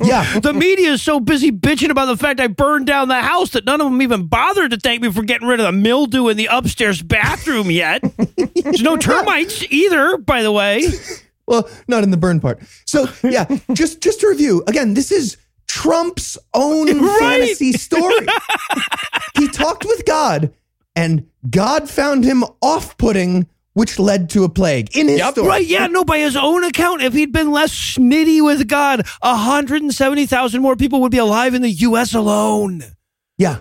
[0.00, 0.38] Yeah.
[0.40, 3.64] the media is so busy bitching about the fact I burned down the house that
[3.64, 6.36] none of them even bothered to thank me for getting rid of the mildew in
[6.36, 8.02] the upstairs bathroom yet.
[8.54, 10.86] There's no termites either, by the way.
[11.46, 12.60] Well, not in the burn part.
[12.86, 17.18] So yeah, just just to review again, this is Trump's own Right.
[17.20, 18.26] fantasy story.
[19.36, 20.54] he talked with God,
[20.96, 25.46] and God found him off-putting, which led to a plague in his story.
[25.46, 30.62] Right, yeah, no, by his own account, if he'd been less snitty with God, 170,000
[30.62, 32.14] more people would be alive in the U.S.
[32.14, 32.82] alone.
[33.36, 33.60] Yeah,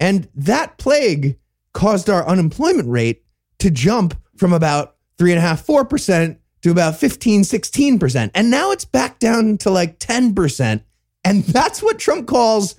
[0.00, 1.38] and that plague
[1.72, 3.24] caused our unemployment rate
[3.58, 8.32] to jump from about three and a half, four percent to about 15, 16 percent,
[8.34, 10.82] and now it's back down to like ten percent,
[11.24, 12.76] and that's what Trump calls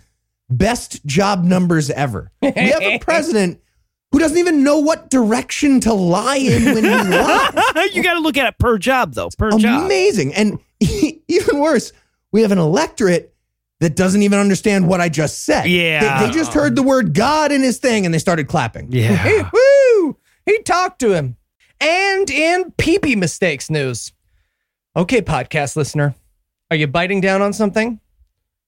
[0.50, 2.32] best job numbers ever.
[2.42, 3.60] We have a president
[4.16, 7.94] who doesn't even know what direction to lie in when he lies.
[7.94, 9.84] you got to look at it per job, though, per job.
[9.84, 10.34] Amazing.
[10.34, 11.92] And even worse,
[12.32, 13.36] we have an electorate
[13.82, 15.66] that doesn't even understand what I just said.
[15.66, 16.22] Yeah.
[16.22, 18.90] They, they just heard the word God in his thing and they started clapping.
[18.90, 20.18] Hey, woo!
[20.46, 21.36] He talked to him.
[21.82, 24.14] And in peepee mistakes news.
[24.96, 26.16] Okay, podcast listener,
[26.72, 28.00] are you biting down on something?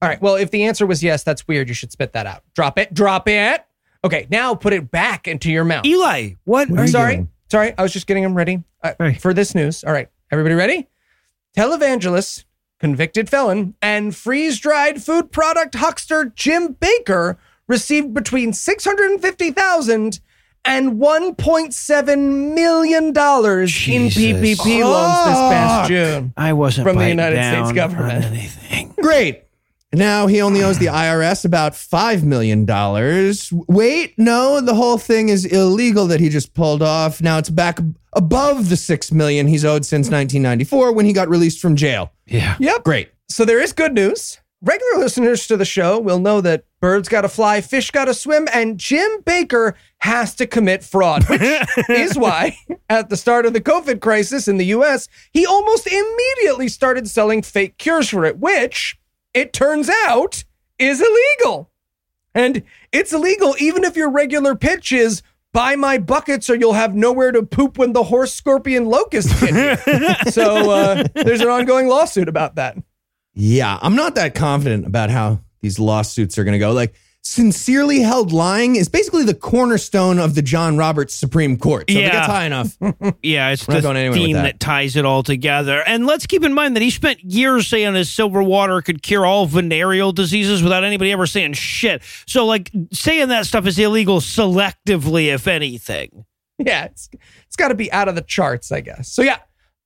[0.01, 0.21] All right.
[0.21, 1.69] Well, if the answer was yes, that's weird.
[1.69, 2.43] You should spit that out.
[2.53, 2.93] Drop it.
[2.93, 3.63] Drop it.
[4.07, 4.27] Okay.
[4.29, 5.85] Now put it back into your mouth.
[5.85, 6.69] Eli, what?
[6.69, 7.15] What are are you you sorry.
[7.15, 7.29] doing?
[7.51, 7.73] Sorry.
[7.77, 9.21] I was just getting him ready uh, Right.
[9.21, 9.83] for this news.
[9.83, 10.09] All right.
[10.31, 10.87] Everybody ready?
[11.57, 12.43] Televangelist,
[12.79, 20.19] convicted felon, and freeze dried food product huckster Jim Bakker received between 650,000
[20.65, 24.59] and 1.7 million dollars in Jesus.
[24.59, 26.33] PPP loans this past June.
[26.35, 28.25] I wasn't From the United down States government.
[28.25, 28.93] anything.
[29.01, 29.43] Great.
[29.93, 32.65] Now he only owes the IRS about $5 million.
[33.67, 37.21] Wait, no, the whole thing is illegal that he just pulled off.
[37.21, 37.79] Now it's back
[38.13, 42.11] above the 6 million he's owed since 1994 when he got released from jail.
[42.25, 42.55] Yeah.
[42.59, 42.83] Yep.
[42.83, 43.09] Great.
[43.29, 44.39] So there is good news.
[44.61, 48.79] Regular listeners to the show will know that birds gotta fly, fish gotta swim, and
[48.79, 51.41] Jim Bakker has to commit fraud, which
[51.89, 52.57] is why
[52.89, 57.43] at the start of the COVID crisis in the US, he almost immediately started selling
[57.43, 58.97] fake cures for it, which
[59.37, 60.43] it turns out
[60.79, 61.71] is illegal.
[62.33, 65.21] And it's illegal even if your regular pitch is
[65.53, 69.85] buy my buckets or you'll have nowhere to poop when the horse scorpion locust get
[69.87, 70.31] you.
[70.31, 72.77] so uh, there's an ongoing lawsuit about that.
[73.33, 76.71] Yeah, I'm not that confident about how these lawsuits are going to go.
[76.71, 76.95] Like,
[77.27, 81.89] sincerely held lying is basically the cornerstone of the John Roberts Supreme Court.
[81.89, 82.11] So if it Yeah.
[82.11, 82.77] gets high enough,
[83.21, 84.41] Yeah, it's the going theme that.
[84.43, 84.59] that.
[84.59, 85.83] ties it all together.
[85.85, 89.25] And let's keep in mind that he spent years saying his silver water could cure
[89.25, 92.01] all venereal diseases without anybody ever saying shit.
[92.25, 96.25] So, like, saying that stuff is illegal selectively, if anything.
[96.57, 97.09] Yeah, it's
[97.45, 99.11] it's got to be out of the charts, I guess.
[99.11, 99.37] So yeah,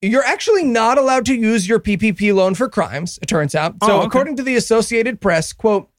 [0.02, 3.20] you're actually not allowed to use your PPP loan for crimes.
[3.22, 3.76] It turns out.
[3.84, 4.08] So Oh, okay.
[4.08, 5.90] according to the Associated Press, quote.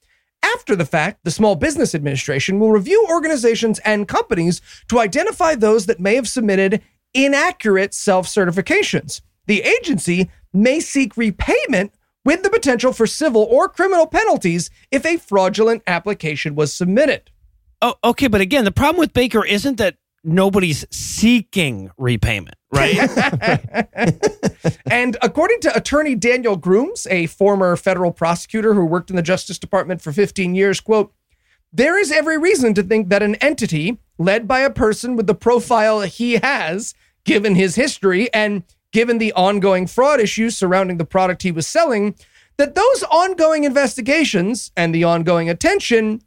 [0.43, 5.87] After the fact, the Small Business Administration will review organizations and companies to identify those
[5.87, 6.83] that may have submitted
[7.15, 9.21] inaccurate self certifications.
[9.47, 11.93] The agency may seek repayment
[12.25, 17.31] with the potential for civil or criminal penalties if a fraudulent application was submitted.
[17.81, 18.29] Oh, okay.
[18.29, 23.89] But again, the problem with Bakker isn't that nobody's seeking repayment, right?
[24.93, 29.59] And according to attorney Daniel Grooms, a former federal prosecutor who worked in the Justice
[29.59, 31.13] Department for 15 years, quote,
[31.73, 35.35] there is every reason to think that an entity led by a person with the
[35.35, 41.43] profile he has, given his history and given the ongoing fraud issues surrounding the product
[41.43, 42.15] he was selling,
[42.59, 46.21] that those ongoing investigations and the ongoing attention,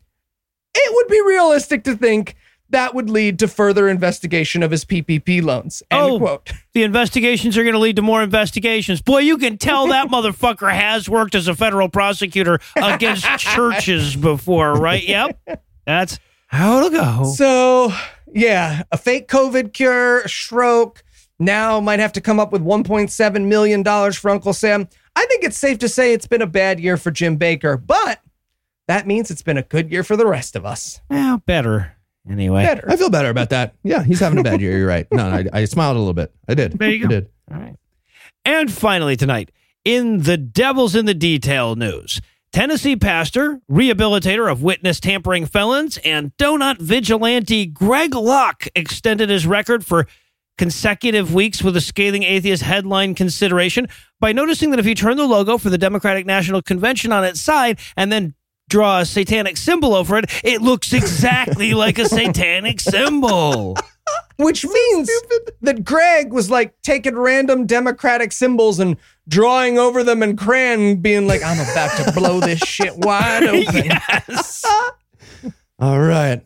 [0.73, 2.35] it would be realistic to think
[2.69, 5.83] that would lead to further investigation of his PPP loans.
[5.91, 6.17] End Oh.
[6.19, 6.51] quote.
[6.73, 9.01] the investigations are going to lead to more investigations.
[9.01, 14.73] Boy, you can tell that motherfucker has worked as a federal prosecutor against churches before,
[14.73, 15.03] right?
[15.03, 15.61] Yep.
[15.85, 17.33] That's how it'll go.
[17.35, 17.91] So,
[18.33, 21.03] yeah, a fake COVID cure, a stroke.
[21.37, 24.87] Now might have to come up with $1.7 million for Uncle Sam.
[25.17, 28.21] I think it's safe to say it's been a bad year for Jim Bakker, but
[28.87, 31.01] that means it's been a good year for the rest of us.
[31.09, 31.94] Well, better.
[32.29, 32.63] Anyway.
[32.63, 32.89] Better.
[32.89, 33.75] I feel better about that.
[33.83, 34.77] Yeah, he's having a bad year.
[34.77, 35.07] You're right.
[35.11, 36.33] No, I, I smiled a little bit.
[36.47, 36.73] I did.
[36.79, 37.07] There you I go.
[37.07, 37.29] did.
[37.51, 37.75] All right.
[38.43, 39.51] And finally, tonight,
[39.83, 46.35] in the Devil's in the Detail news, Tennessee pastor, rehabilitator of witness tampering felons, and
[46.37, 50.07] donut vigilante Greg Locke extended his record for
[50.57, 53.87] consecutive weeks with a scathing atheist headline consideration
[54.21, 57.41] by noticing that if you turn the logo for the Democratic National Convention on its
[57.41, 58.33] side and then
[58.69, 63.77] draw a satanic symbol over it, it looks exactly like a satanic symbol.
[64.37, 65.09] Which means
[65.61, 68.97] that Greg was like taking random Democratic symbols and
[69.27, 73.85] drawing over them and crayon, being like, I'm about to blow this shit wide open.
[73.85, 74.63] yes.
[75.79, 76.43] All right.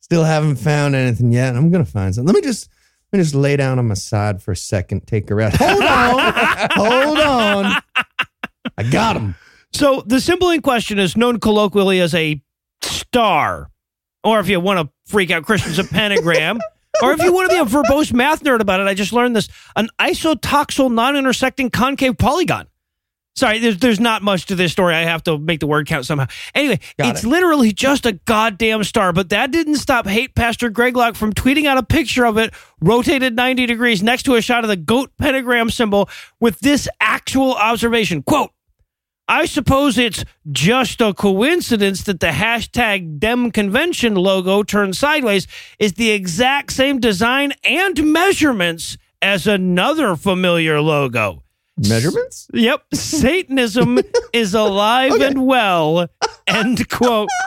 [0.00, 1.56] Still haven't found anything yet.
[1.56, 2.32] I'm gonna find something.
[2.32, 2.68] Let me just
[3.12, 5.56] let me just lay down on my side for a second, take a rest.
[5.56, 6.68] Hold on.
[6.74, 7.82] Hold on.
[8.78, 9.34] I got him.
[9.74, 12.42] So the symbol in question is known colloquially as a
[12.82, 13.70] star,
[14.22, 16.58] or if you want to freak out Christians, a pentagram.
[17.02, 19.34] Or if you want to be a verbose math nerd about it, I just learned
[19.34, 22.68] this an isotoxal non intersecting concave polygon.
[23.34, 24.94] Sorry, there's, there's not much to this story.
[24.94, 26.26] I have to make the word count somehow.
[26.54, 27.28] Anyway, Got it's it.
[27.28, 31.64] literally just a goddamn star, but that didn't stop hate Pastor Greg Locke from tweeting
[31.64, 35.10] out a picture of it rotated 90 degrees next to a shot of the goat
[35.16, 38.22] pentagram symbol with this actual observation.
[38.22, 38.50] Quote,
[39.32, 45.46] I suppose it's just a coincidence that the hashtag Dem Convention logo turned sideways
[45.78, 51.42] is the exact same design and measurements as another familiar logo.
[51.78, 52.46] Measurements?
[52.52, 54.00] Yep, Satanism
[54.34, 56.08] is alive and well.
[56.46, 57.30] End quote.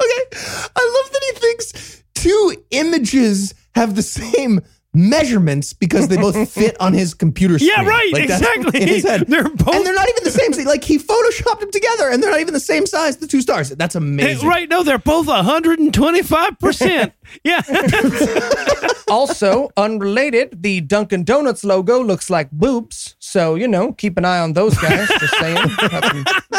[0.00, 0.38] Okay.
[0.76, 4.60] I love that he thinks two images have the same
[4.98, 7.72] measurements because they both fit on his computer screen.
[7.76, 8.82] Yeah, right, that's exactly.
[8.82, 9.24] in his head.
[9.28, 10.52] They're both- and they're not even the same.
[10.52, 10.66] size.
[10.66, 13.16] Like he photoshopped them together, and they're not even the same size.
[13.18, 13.70] The two stars.
[13.70, 14.46] That's amazing.
[14.46, 17.12] Eh, right, no, they're both 125%.
[17.44, 17.60] Yeah.
[19.08, 23.16] also, unrelated, the Dunkin' Donuts logo looks like boobs.
[23.18, 25.06] So, you know, keep an eye on those guys.
[25.08, 25.68] Just saying.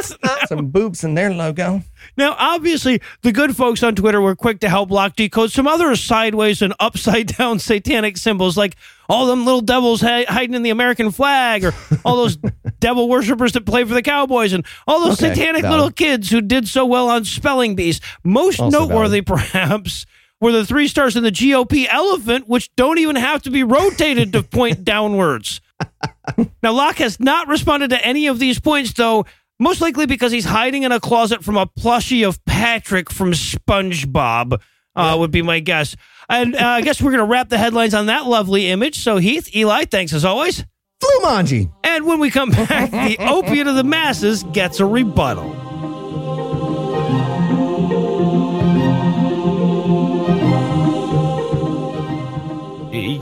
[0.03, 1.81] Some, some boobs in their logo.
[2.17, 5.95] Now, obviously, the good folks on Twitter were quick to help Locke decode some other
[5.95, 8.75] sideways and upside down satanic symbols, like
[9.07, 11.73] all them little devils hi- hiding in the American flag, or
[12.05, 12.37] all those
[12.79, 15.75] devil worshippers that play for the Cowboys, and all those Okay, satanic valid.
[15.77, 18.01] little kids who did so well on spelling bees.
[18.23, 20.05] Most Also noteworthy, perhaps,
[20.41, 24.31] were the three stars in the GOP elephant, which don't even have to be rotated
[24.33, 25.59] to point downwards.
[26.61, 29.25] Now, Locke has not responded to any of these points, though,
[29.59, 34.61] most likely because he's hiding in a closet from a plushie of Patrick from SpongeBob,
[34.95, 35.95] uh, would be my guess.
[36.29, 38.99] And uh, I guess we're going to wrap the headlines on that lovely image.
[38.99, 40.63] So, Heath, Eli, thanks as always.
[41.03, 41.71] Flumanji.
[41.83, 45.58] And when we come back, the opiate of the masses gets a rebuttal.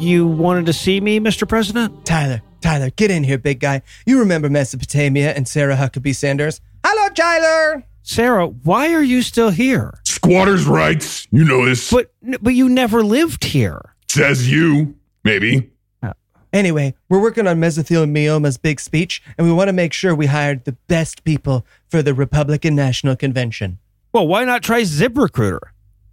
[0.08, 1.46] You wanted to see me, Mr.
[1.46, 2.06] President?
[2.06, 3.82] Tyler, Tyler, get in here, big guy.
[4.06, 6.62] You remember Mesopotamia and Sarah Huckabee Sanders?
[6.86, 7.84] Hello, Tyler.
[8.04, 10.00] Sarah, why are you still here?
[10.06, 11.28] Squatters' rights.
[11.30, 11.92] You know this.
[11.92, 13.96] But but you never lived here.
[14.08, 14.96] Says you.
[15.26, 15.72] Maybe.
[16.02, 16.14] Uh.
[16.54, 20.64] Anyway, we're working on Mesothelioma's big speech, and we want to make sure we hired
[20.64, 23.78] the best people for the Republican National Convention.
[24.14, 25.60] Well, why not try ZipRecruiter?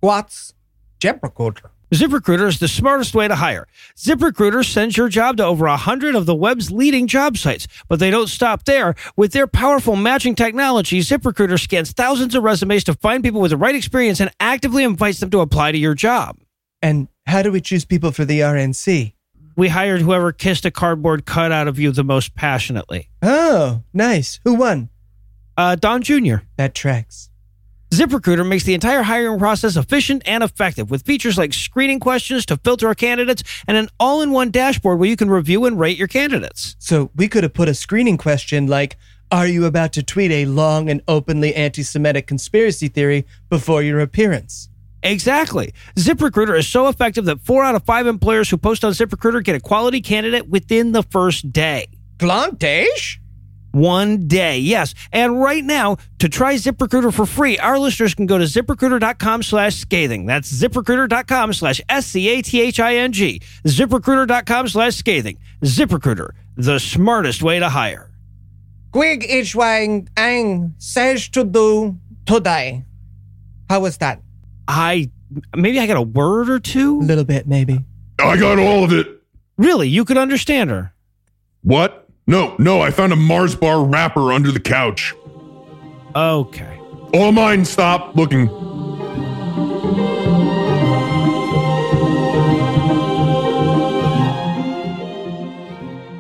[0.00, 0.52] What's
[0.98, 1.70] ZipRecruiter?
[1.94, 3.68] ZipRecruiter is the smartest way to hire.
[3.96, 8.10] ZipRecruiter sends your job to over 100 of the web's leading job sites, but they
[8.10, 8.96] don't stop there.
[9.14, 13.56] With their powerful matching technology, ZipRecruiter scans thousands of resumes to find people with the
[13.56, 16.36] right experience and actively invites them to apply to your job.
[16.82, 19.12] And how do we choose people for the RNC?
[19.56, 23.08] We hired whoever kissed a cardboard cutout of you the most passionately.
[23.22, 24.40] Oh, nice.
[24.42, 24.88] Who won?
[25.56, 26.38] Uh, Don Jr.
[26.56, 27.30] That tracks.
[27.90, 32.56] ZipRecruiter makes the entire hiring process efficient and effective with features like screening questions to
[32.56, 35.96] filter our candidates and an all in one dashboard where you can review and rate
[35.96, 36.74] your candidates.
[36.80, 38.96] So we could have put a screening question like,
[39.30, 44.00] Are you about to tweet a long and openly anti Semitic conspiracy theory before your
[44.00, 44.68] appearance?
[45.04, 45.72] Exactly.
[45.96, 49.54] ZipRecruiter is so effective that four out of five employers who post on ZipRecruiter get
[49.54, 51.88] a quality candidate within the first day.
[52.18, 53.20] Plantage?
[53.74, 54.94] One day, yes.
[55.12, 59.74] And right now, to try ZipRecruiter for free, our listeners can go to ziprecruiter.com slash
[59.74, 60.26] scathing.
[60.26, 63.40] That's ziprecruiter.com slash S-C-A-T-H-I-N-G.
[63.66, 65.38] ZipRecruiter.com slash scathing.
[65.62, 68.12] ZipRecruiter, the smartest way to hire.
[68.92, 72.84] Quig Ichwang Ang says to do today.
[73.68, 74.22] How was that?
[74.68, 75.10] I,
[75.56, 77.00] maybe I got a word or two?
[77.00, 77.84] A little bit, maybe.
[78.20, 79.08] I got all of it.
[79.58, 79.88] Really?
[79.88, 80.94] You could understand her.
[81.62, 82.03] What?
[82.26, 85.14] No, no, I found a Mars bar wrapper under the couch.
[86.16, 86.80] Okay.
[87.12, 88.48] All mine, stop looking.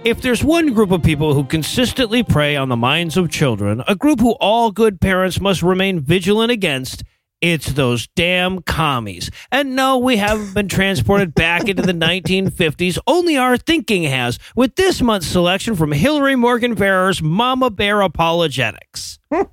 [0.04, 3.96] If there's one group of people who consistently prey on the minds of children, a
[3.96, 7.02] group who all good parents must remain vigilant against,
[7.44, 9.30] it's those damn commies.
[9.52, 12.98] And no, we haven't been transported back into the 1950s.
[13.06, 19.18] Only our thinking has, with this month's selection from Hillary Morgan Ferrer's Mama Bear Apologetics.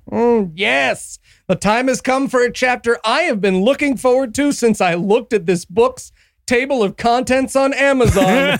[0.54, 1.18] Yes.
[1.48, 4.94] The time has come for a chapter I have been looking forward to since I
[4.94, 6.12] looked at this book's
[6.46, 8.58] table of contents on Amazon.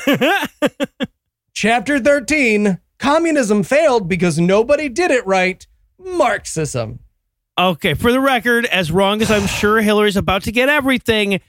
[1.55, 5.67] chapter 13 Communism failed because nobody did it right.
[5.99, 7.01] Marxism.
[7.59, 11.41] Okay, for the record, as wrong as I'm sure Hillary's about to get everything,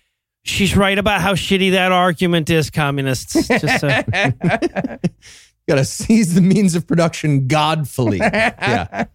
[0.43, 3.47] she's right about how shitty that argument is, communists.
[3.47, 4.03] Just uh,
[5.67, 8.17] Got to seize the means of production godfully.
[8.21, 9.05] yeah.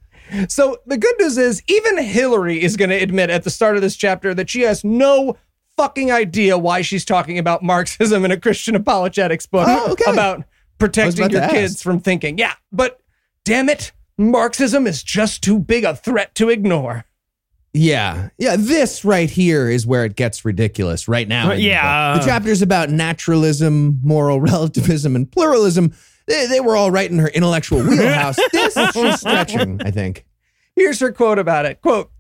[0.48, 3.82] So the good news is, even Hillary is going to admit at the start of
[3.82, 5.36] this chapter that she has no
[5.76, 10.10] fucking idea why she's talking about Marxism in a Christian apologetics book Oh, okay.
[10.10, 10.44] about
[10.78, 12.38] protecting about your kids from thinking.
[12.38, 12.98] Yeah, but
[13.44, 17.04] damn it, Marxism is just too big a threat to ignore.
[17.72, 18.30] Yeah.
[18.38, 18.56] Yeah.
[18.58, 21.50] This right here is where it gets ridiculous right now.
[21.52, 22.14] in the Yeah.
[22.14, 22.22] book.
[22.22, 25.94] The chapters about naturalism, moral relativism, and pluralism,
[26.26, 28.36] they, they were all right in her intellectual wheelhouse.
[28.52, 30.24] this is just stretching, I think.
[30.74, 31.80] Here's her quote about it.
[31.80, 32.10] Quote,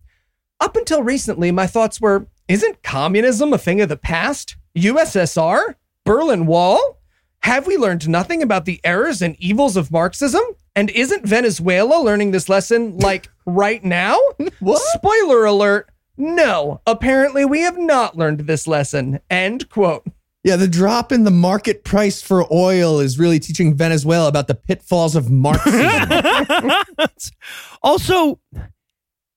[0.60, 4.56] up until recently, my thoughts were, isn't communism a thing of the past?
[4.76, 5.74] USSR?
[6.04, 6.98] Berlin Wall?
[7.42, 10.42] Have we learned nothing about the errors and evils of Marxism?
[10.76, 14.18] And isn't Venezuela learning this lesson like right now?
[14.60, 14.80] What?
[14.94, 15.90] Spoiler alert.
[16.16, 19.20] No, apparently we have not learned this lesson.
[19.30, 20.04] End quote.
[20.44, 24.54] Yeah, the drop in the market price for oil is really teaching Venezuela about the
[24.54, 26.70] pitfalls of Marxism.
[27.82, 28.40] also,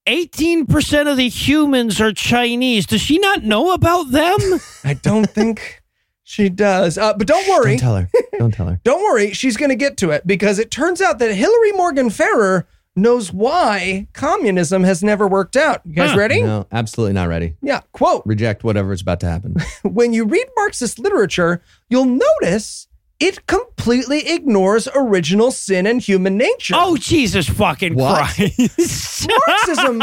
[0.08, 2.86] 18% of the humans are Chinese.
[2.86, 4.40] Does she not know about them?
[4.84, 5.81] I don't think
[6.32, 6.98] she does.
[6.98, 7.72] Uh, but don't worry.
[7.78, 8.10] Don't tell her.
[8.40, 8.80] Don't tell her.
[8.84, 12.10] Don't worry, she's going to get to it because it turns out that Hillary Morgan
[12.10, 15.82] Ferrer knows why communism has never worked out.
[15.86, 16.18] You guys Huh.
[16.18, 16.42] ready?
[16.42, 17.56] No, absolutely not ready.
[17.62, 19.56] Yeah, quote Reject whatever is about to happen.
[19.84, 22.06] When you read Marxist literature, you'll
[22.42, 22.88] notice
[23.20, 26.74] it completely ignores original sin and human nature.
[26.76, 28.34] oh, Jesus fucking What?
[28.36, 29.28] Christ.
[29.48, 30.02] Marxism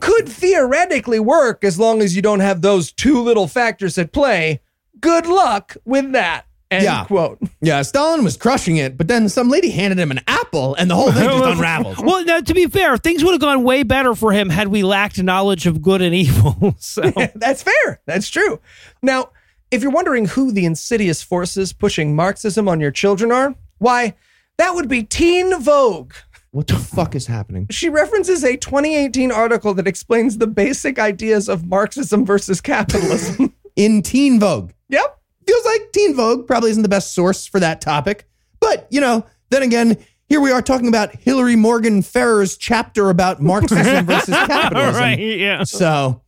[0.00, 4.60] could theoretically work as long as you don't have those two little factors at play.
[5.00, 6.44] Good luck with that.
[6.70, 7.04] End Yeah.
[7.04, 7.38] quote.
[7.60, 10.94] Yeah, Stalin was crushing it, but then some lady handed him an apple and the
[10.94, 12.04] whole thing just unraveled.
[12.04, 14.82] Well, now, to be fair, things would have gone way better for him had we
[14.82, 16.74] lacked knowledge of good and evil.
[16.78, 17.02] So,
[17.34, 18.00] That's fair.
[18.06, 18.60] That's true.
[19.02, 19.30] Now,
[19.70, 24.14] if you're wondering who the insidious forces pushing Marxism on your children are, why,
[24.58, 26.12] that would be Teen Vogue.
[26.52, 27.66] What the fuck is happening?
[27.70, 33.52] She references a 2018 article that explains the basic ideas of Marxism versus capitalism.
[33.74, 34.70] In Teen Vogue.
[34.88, 35.18] Yep.
[35.46, 38.28] Feels like Teen Vogue probably isn't the best source for that topic.
[38.60, 39.96] But, you know, then again,
[40.28, 45.00] here we are talking about Hillary Morgan Ferrer's chapter about Marxism versus capitalism.
[45.00, 45.62] right, yeah.
[45.62, 46.22] So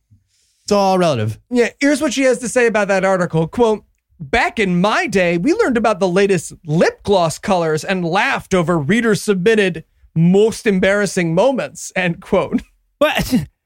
[0.63, 1.39] it's all relative.
[1.49, 3.47] Yeah, here's what she has to say about that article.
[3.47, 3.83] Quote,
[4.21, 8.77] Back in my day, we learned about the latest lip gloss colors and laughed over
[8.77, 11.93] reader submitted most embarrassing moments.
[11.95, 12.61] End quote.
[12.99, 13.47] But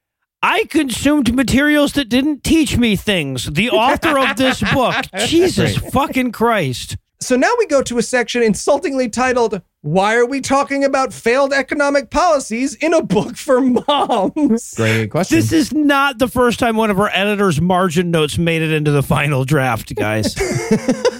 [0.46, 3.46] I consumed materials that didn't teach me things.
[3.46, 6.98] The author of this book, Jesus fucking Christ.
[7.18, 11.54] So now we go to a section insultingly titled, Why Are We Talking About Failed
[11.54, 14.74] Economic Policies in a Book for Moms?
[14.74, 15.38] Great question.
[15.38, 18.90] This is not the first time one of our editor's margin notes made it into
[18.90, 20.36] the final draft, guys.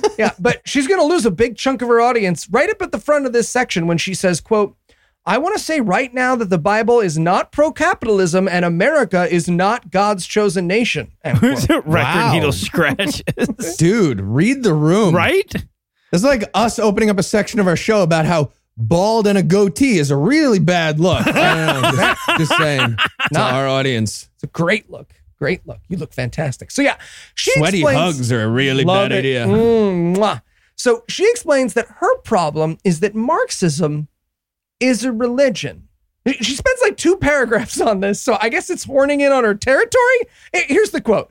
[0.18, 2.92] yeah, but she's going to lose a big chunk of her audience right up at
[2.92, 4.76] the front of this section when she says, quote,
[5.26, 9.48] I want to say right now that the Bible is not pro-capitalism and America is
[9.48, 11.12] not God's chosen nation.
[11.24, 11.68] End quote.
[11.70, 12.32] Record Wow.
[12.34, 13.22] needle scratches.
[13.78, 15.14] Dude, read the room.
[15.14, 15.50] right?
[16.12, 19.42] It's like us opening up a section of our show about how bald and a
[19.42, 21.26] goatee is a really bad look.
[21.26, 22.96] I don't know, just, just saying
[23.32, 24.28] to our audience.
[24.34, 25.10] It's a great look.
[25.38, 25.80] Great look.
[25.88, 26.70] You look fantastic.
[26.70, 26.96] So yeah,
[27.34, 29.18] she Sweaty explains- hugs are a really Love bad it.
[29.20, 29.46] idea.
[29.46, 30.42] Mm.
[30.76, 34.08] So she explains that her problem is that Marxism
[34.84, 35.88] is a religion.
[36.26, 39.54] She spends like two paragraphs on this, so I guess it's horning in on her
[39.54, 40.20] territory.
[40.52, 41.30] Here's the quote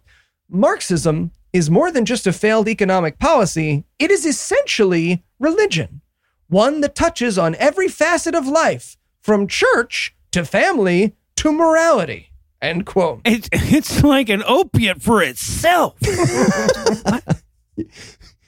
[0.50, 6.02] Marxism is more than just a failed economic policy, it is essentially religion,
[6.48, 12.32] one that touches on every facet of life, from church to family to morality.
[12.62, 13.22] End quote.
[13.26, 15.96] It, it's like an opiate for itself.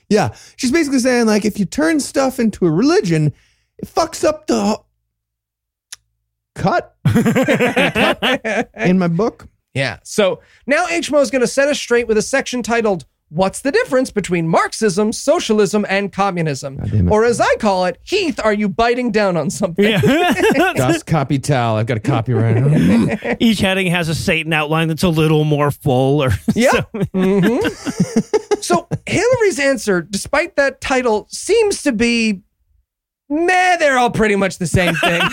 [0.10, 0.36] Yeah.
[0.56, 3.34] She's basically saying, like, if you turn stuff into a religion,
[3.78, 4.80] it fucks up the
[6.56, 6.96] cut
[8.78, 9.48] in my book.
[9.74, 10.00] Yeah.
[10.04, 13.72] So now HMO is going to set us straight with a section titled What's the
[13.72, 16.80] difference between Marxism, socialism, and communism?
[17.12, 19.84] Or as I call it, Heath, are you biting down on something?
[19.84, 20.00] Yeah.
[20.76, 21.76] Das Kapital.
[21.76, 23.38] I've got a copyright.
[23.42, 26.22] Each heading has a Satan outline that's a little more full.
[26.24, 26.84] Or Yeah.
[26.96, 28.64] Mhm.
[28.64, 32.42] so Hillary's answer, despite that title, seems to be
[33.30, 35.22] meh, they're all pretty much the same thing.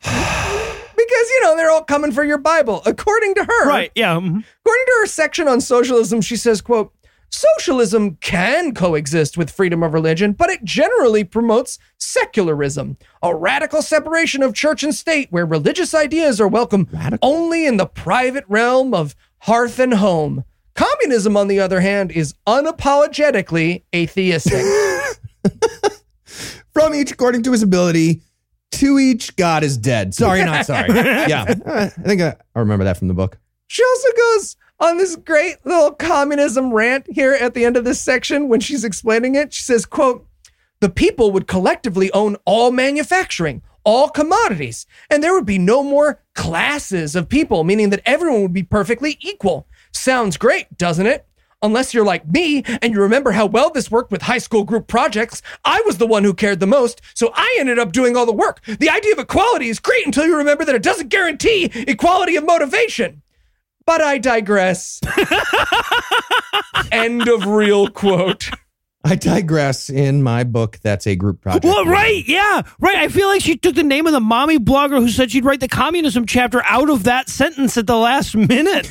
[0.00, 2.82] because you know, they're all coming for your Bible.
[2.86, 3.90] According to her, Right.
[3.94, 4.14] Yeah.
[4.16, 4.44] mhm.
[4.64, 6.92] According to her section on socialism, she says, quote,
[7.30, 14.40] Socialism can coexist with freedom of religion, but it generally promotes secularism, a radical separation
[14.40, 16.88] of church and state where religious ideas are welcome
[17.22, 20.44] only in the private realm of hearth and home.
[20.76, 24.64] Communism, on the other hand, is unapologetically atheistic.
[26.74, 28.20] From each according to his ability,
[28.72, 30.12] to each God is dead.
[30.14, 30.88] Sorry, not sorry.
[30.92, 33.38] yeah, I think I, I remember that from the book.
[33.68, 38.00] She also goes on this great little communism rant here at the end of this
[38.00, 39.54] section when she's explaining it.
[39.54, 40.26] She says, quote,
[40.80, 46.20] the people would collectively own all manufacturing, all commodities, and there would be no more
[46.34, 49.68] classes of people, meaning that everyone would be perfectly equal.
[49.92, 51.26] Sounds great, doesn't it?
[51.64, 54.86] Unless you're like me and you remember how well this worked with high school group
[54.86, 58.26] projects, I was the one who cared the most, so I ended up doing all
[58.26, 58.62] the work.
[58.66, 62.44] The idea of equality is great until you remember that it doesn't guarantee equality of
[62.44, 63.22] motivation.
[63.86, 65.00] But I digress.
[66.92, 68.50] End of real quote.
[69.04, 69.90] I digress.
[69.90, 71.64] In my book, that's a group project.
[71.64, 72.96] Well, right, yeah, right.
[72.96, 75.60] I feel like she took the name of the mommy blogger who said she'd write
[75.60, 78.88] the communism chapter out of that sentence at the last minute.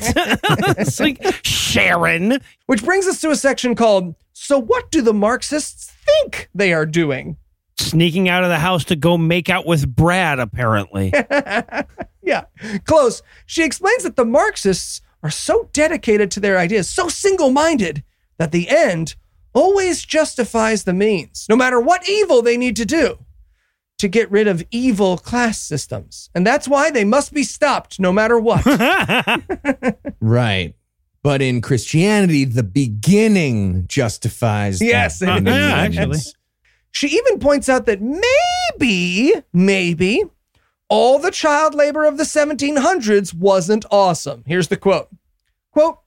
[0.78, 2.38] it's like Sharon.
[2.66, 6.86] Which brings us to a section called So What Do the Marxists Think They Are
[6.86, 7.36] Doing?
[7.76, 11.12] Sneaking out of the house to go make out with Brad, apparently.
[12.24, 12.44] Yeah,
[12.86, 13.22] close.
[13.46, 18.02] She explains that the Marxists are so dedicated to their ideas, so single minded,
[18.38, 19.14] that the end
[19.54, 23.18] always justifies the means, no matter what evil they need to do
[23.98, 26.28] to get rid of evil class systems.
[26.34, 28.64] And that's why they must be stopped no matter what.
[30.20, 30.74] Right.
[31.22, 35.48] But in Christianity, the beginning justifies the Yes, it end.
[35.48, 35.54] is.
[35.54, 36.18] Yeah, actually.
[36.90, 40.24] She even points out that maybe, maybe
[40.88, 44.44] all the child labor of the 1700s wasn't awesome.
[44.46, 45.08] Here's the quote.
[45.72, 45.98] Quote,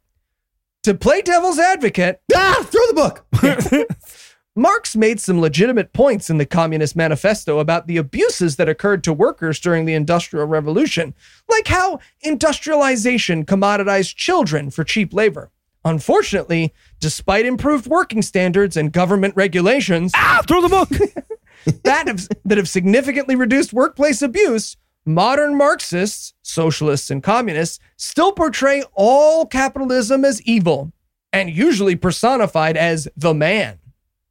[0.87, 3.87] to play devil's advocate, Ah, throw the book.
[4.55, 9.11] Marx made some legitimate points in the Communist Manifesto about the abuses that occurred to
[9.11, 11.13] workers during the Industrial Revolution,
[11.49, 15.51] like how industrialization commoditized children for cheap labor.
[15.83, 20.89] Unfortunately, despite improved working standards and government regulations ah, throw the book.
[21.83, 24.77] that, have, that have significantly reduced workplace abuse,
[25.07, 30.91] modern Marxists, socialists, and communists still portray all capitalism as evil
[31.33, 33.79] and usually personified as the man.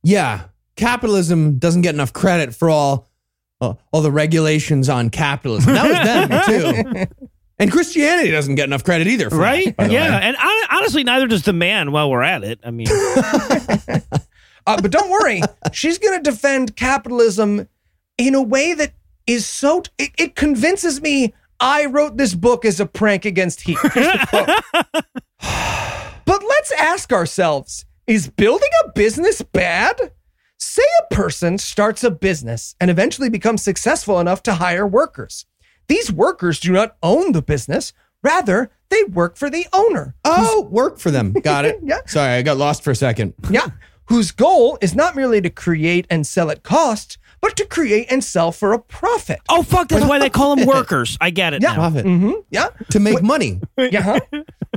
[0.02, 0.44] Yeah,
[0.76, 3.08] capitalism doesn't get enough credit for all
[3.60, 5.72] uh, all the regulations on capitalism.
[5.74, 7.26] That was them too.
[7.58, 9.74] And Christianity doesn't get enough credit either, for right?
[9.78, 10.18] that, yeah.
[10.18, 10.24] way.
[10.24, 12.60] And hon- honestly, neither does the man while we're at it.
[12.62, 12.86] I mean,
[14.66, 15.40] Uh, but don't worry,
[15.72, 17.68] she's going to defend capitalism
[18.18, 18.92] in a way that
[19.26, 23.80] is so, it, it convinces me I wrote this book as a prank against Heath.
[23.94, 25.04] Here's the quote.
[26.24, 30.12] but let's ask ourselves is building a business bad?
[30.58, 35.44] Say a person starts a business and eventually becomes successful enough to hire workers.
[35.88, 40.14] These workers do not own the business, rather, they work for the owner.
[40.24, 41.32] Oh, work for them.
[41.32, 41.80] Got it.
[41.82, 42.00] Yeah.
[42.06, 43.34] Sorry, I got lost for a second.
[43.50, 43.66] Yeah.
[44.06, 48.24] Whose goal is not merely to create and sell at cost, but to create and
[48.24, 49.38] sell for a profit.
[49.48, 51.16] oh fuck, that's why they call them workers.
[51.20, 51.68] I get it Yeah.
[51.70, 51.74] now.
[51.76, 52.68] Profit hmm Yeah.
[52.90, 53.60] to make money.
[53.78, 54.18] Yeah.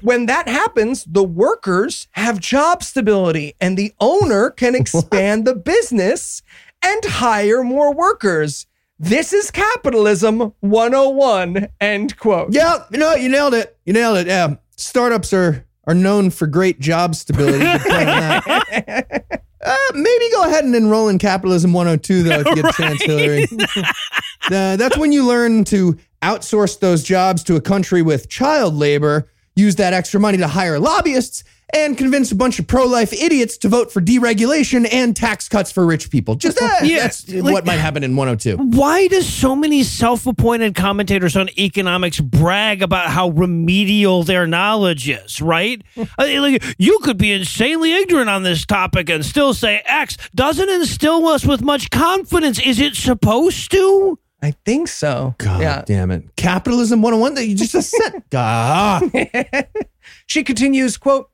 [0.02, 6.42] when that happens, the workers have job stability and the owner can expand the business
[6.86, 8.68] and hire more workers.
[9.00, 11.70] This is capitalism 101.
[11.82, 12.54] End quote.
[12.54, 13.78] Yeah, you know, you nailed it.
[13.86, 14.28] You nailed it.
[14.28, 17.66] Yeah, startups are are known for great job stability.
[19.62, 19.96] Good point on that.
[19.96, 23.02] Uh, maybe go ahead and enroll in Capitalism 102, though, if you get a chance,
[23.04, 23.46] Hillary.
[24.46, 29.30] Uh, that's when you learn to outsource those jobs to a country with child labor,
[29.56, 31.44] use that extra money to hire lobbyists,
[31.74, 35.72] and convince a bunch of pro life idiots to vote for deregulation and tax cuts
[35.72, 36.36] for rich people.
[36.36, 38.58] Just uh, Yeah, that's like- what might happen in 102.
[38.58, 45.42] Why does so many self-appointed commentators on economics brag about how remedial their knowledge is?
[45.42, 45.82] Right?
[46.18, 50.18] I mean, like, you could be insanely ignorant on this topic and still say X.
[50.34, 52.60] Doesn't instill us with much confidence.
[52.60, 54.20] Is it supposed to?
[54.42, 55.36] I think so.
[55.38, 55.84] God yeah.
[55.86, 56.36] damn it.
[56.38, 58.24] Capitalism 101 that you just said.
[58.30, 59.12] God.
[60.26, 61.30] She continues, quote,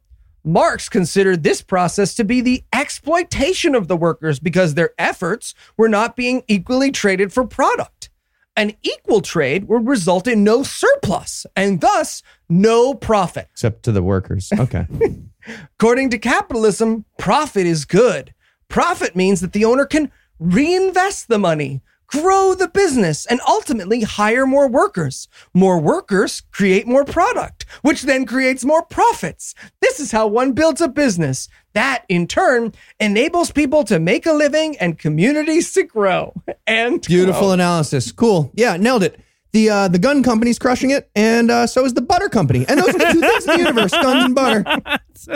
[0.45, 5.89] Marx considered this process to be the exploitation of the workers because their efforts were
[5.89, 8.11] not being equally traded for product.
[8.55, 13.49] An equal trade would result in no surplus and thus no profit.
[13.51, 14.51] Except to the workers.
[14.57, 14.87] Okay.
[15.79, 18.33] According to capitalism, profit is good.
[18.69, 24.45] Profit means that the owner can reinvest the money, grow the business and ultimately hire
[24.45, 25.27] more workers.
[25.53, 29.53] More workers create more product, which then creates more profits.
[29.81, 31.47] This is how one builds a business.
[31.73, 36.33] That in turn enables people to make a living and communities to grow.
[36.67, 37.51] And Beautiful grow.
[37.51, 38.11] analysis.
[38.11, 38.51] Cool.
[38.55, 39.19] Yeah, nailed it.
[39.55, 42.65] The uh, the gun company's crushing it, and uh, so is the butter company.
[42.67, 44.65] And those are the two things in the universe: guns and butter.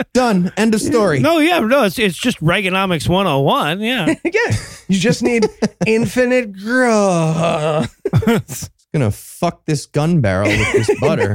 [0.12, 0.52] Done.
[0.58, 1.20] End of story.
[1.20, 3.80] No, yeah, no, it's it's just Reaganomics 101.
[3.80, 4.14] Yeah.
[4.24, 4.56] yeah,
[4.88, 5.46] you just need
[5.86, 7.98] infinite growth.
[8.26, 11.32] It's gonna fuck this gun barrel with this butter.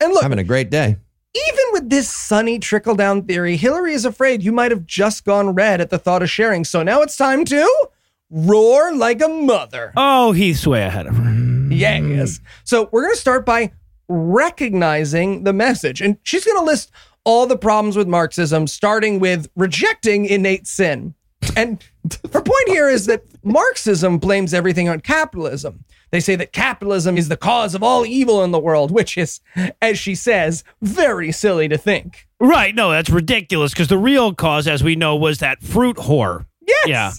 [0.00, 0.96] And look, Having a great day.
[1.32, 5.54] even with this sunny trickle down theory, Hillary is afraid you might have just gone
[5.54, 6.64] red at the thought of sharing.
[6.64, 7.88] So now it's time to
[8.30, 9.92] roar like a mother.
[9.96, 11.53] Oh, he's way ahead of her.
[11.70, 12.40] Yes.
[12.64, 13.72] So we're going to start by
[14.08, 16.00] recognizing the message.
[16.00, 16.90] And she's going to list
[17.24, 21.14] all the problems with Marxism, starting with rejecting innate sin.
[21.56, 21.84] And
[22.32, 25.84] her point here is that Marxism blames everything on capitalism.
[26.10, 29.40] They say that capitalism is the cause of all evil in the world, which is,
[29.82, 32.28] as she says, very silly to think.
[32.38, 32.74] Right.
[32.74, 36.46] No, that's ridiculous because the real cause, as we know, was that fruit whore.
[36.66, 37.18] Yes.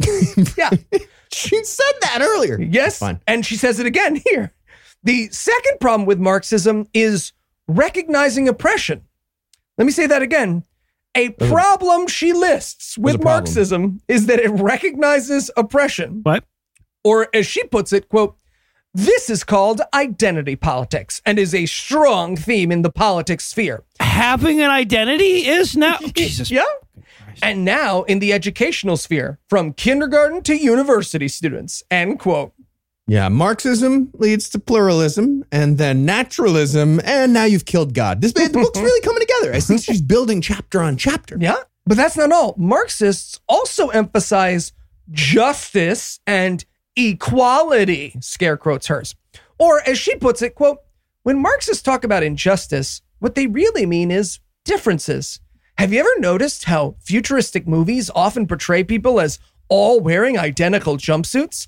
[0.58, 0.70] Yeah.
[0.92, 1.00] Yeah.
[1.32, 2.60] She said that earlier.
[2.60, 3.00] Yes.
[3.00, 3.20] Fine.
[3.28, 4.54] And she says it again here.
[5.04, 7.34] The second problem with Marxism is
[7.68, 9.04] recognizing oppression.
[9.78, 10.64] Let me say that again.
[11.16, 13.24] A problem she lists with.
[13.24, 16.22] Marxism is that it recognizes oppression.
[16.24, 16.44] What?
[17.04, 18.36] Or as she puts it, quote,
[18.94, 23.84] this is called identity politics and is a strong theme in the politics sphere.
[24.00, 25.98] Having an identity is now.
[26.16, 26.50] Jesus.
[26.50, 26.64] Yeah.
[27.42, 32.54] And now in the educational sphere, from kindergarten to university students, end quote.
[33.08, 38.22] Yeah, Marxism leads to pluralism and then naturalism, and now you've killed God.
[38.22, 39.54] This the book's really coming together.
[39.54, 41.38] I think she's building chapter on chapter.
[41.40, 41.58] Yeah.
[41.86, 42.56] But that's not all.
[42.58, 44.74] Marxists also emphasize
[45.12, 46.66] justice and
[46.96, 49.16] equality, scare quotes hers.
[49.60, 50.80] Or as she puts it, quote,
[51.24, 55.40] when Marxists talk about injustice, what they really mean is differences.
[55.78, 61.68] Have you ever noticed how futuristic movies often portray people as all wearing identical jumpsuits?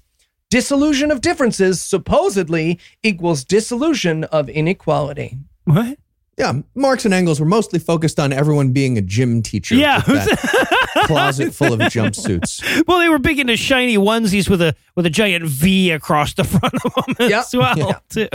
[0.49, 5.37] Disillusion of differences supposedly equals dissolution of inequality.
[5.65, 5.97] What?
[6.37, 9.75] Yeah, Marx and Engels were mostly focused on everyone being a gym teacher.
[9.75, 9.97] Yeah.
[10.07, 12.85] with that closet full of jumpsuits.
[12.87, 16.43] Well, they were big into shiny onesies with a with a giant V across the
[16.43, 17.39] front of them Yep.
[17.39, 17.77] as well.
[17.77, 17.99] Yeah.
[18.09, 18.27] Too.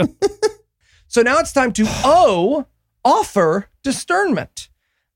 [1.07, 2.65] So now it's time to O,
[3.05, 4.67] offer discernment.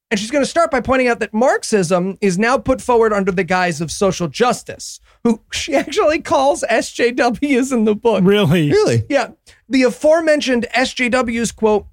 [0.09, 3.31] And she's going to start by pointing out that Marxism is now put forward under
[3.31, 8.23] the guise of social justice, who she actually calls SJWs in the book.
[8.23, 8.69] Really?
[8.69, 9.03] Really?
[9.09, 9.31] Yeah.
[9.67, 11.87] The aforementioned SJWs, quote,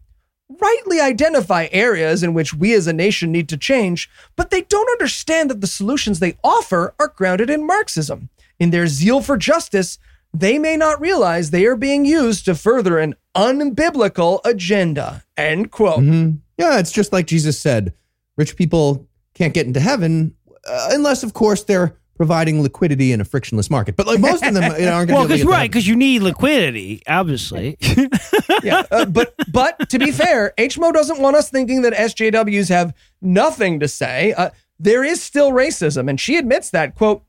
[0.61, 4.91] rightly identify areas in which we as a nation need to change, but they don't
[4.93, 8.29] understand that the solutions they offer are grounded in Marxism.
[8.61, 9.99] In their zeal for justice,
[10.33, 15.25] they may not realize they are being used to further an unbiblical agenda.
[15.37, 16.01] End quote.
[16.01, 16.39] Mhm.
[16.59, 17.93] Yeah, it's just like Jesus said
[18.37, 20.35] rich people can't get into heaven
[20.67, 23.97] uh, unless, of course, they're providing liquidity in a frictionless market.
[23.97, 25.87] But like most of them you know, aren't going Well, to be because right, because
[25.87, 27.77] you need liquidity, obviously.
[28.63, 32.95] yeah, uh, but but to be fair, HMO doesn't want us thinking that SJWs have
[33.21, 34.33] nothing to say.
[34.33, 36.95] Uh, there is still racism, and she admits that.
[36.95, 37.25] "Quote: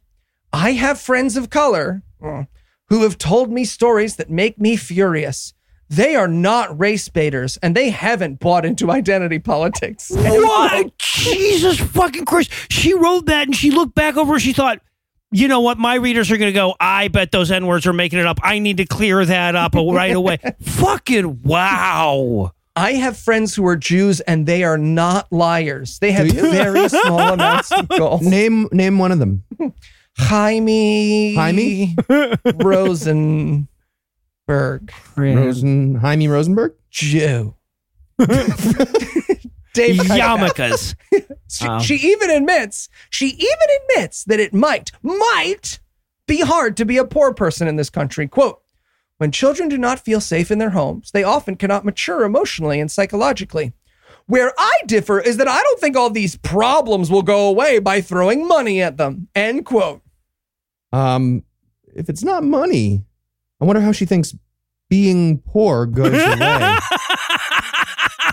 [0.53, 2.43] I have friends of color uh,
[2.89, 5.53] who have told me stories that make me furious.
[5.89, 10.97] They are not race baiters, and they haven't bought into identity politics." what?
[10.97, 12.51] Jesus fucking Christ.
[12.69, 14.79] She wrote that and she looked back over and she thought,
[15.31, 15.77] you know what?
[15.77, 18.39] My readers are going to go, I bet those N words are making it up.
[18.41, 20.37] I need to clear that up right away.
[20.61, 22.51] fucking wow.
[22.77, 25.99] I have friends who are Jews, and they are not liars.
[25.99, 28.21] They have very small amounts of gold.
[28.21, 29.43] Name name one of them.
[30.17, 31.95] Jaime Jaime?
[34.47, 34.91] Rosenberg.
[35.15, 36.73] Rosen Jaime Rosenberg.
[36.89, 37.55] Jew.
[38.19, 40.95] Dave, Yarmulkes.
[41.49, 41.81] she, Um.
[41.81, 45.79] she even admits, she even admits that it might, might
[46.27, 48.27] be hard to be a poor person in this country.
[48.27, 48.61] Quote,
[49.17, 52.89] when children do not feel safe in their homes, they often cannot mature emotionally and
[52.89, 53.73] psychologically.
[54.27, 58.01] Where I differ is that I don't think all these problems will go away by
[58.01, 59.27] throwing money at them.
[59.35, 60.01] End quote.
[60.91, 61.43] Um,
[61.93, 63.03] if it's not money,
[63.61, 64.35] I wonder how she thinks
[64.89, 66.77] being poor goes away.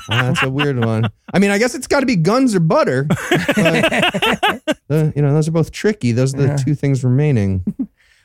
[0.09, 1.09] Uh, that's a weird one.
[1.33, 3.05] I mean, I guess it's got to be guns or butter.
[3.05, 6.13] But, uh, you know, those are both tricky.
[6.13, 6.57] Those are the Yeah.
[6.57, 7.65] two things remaining.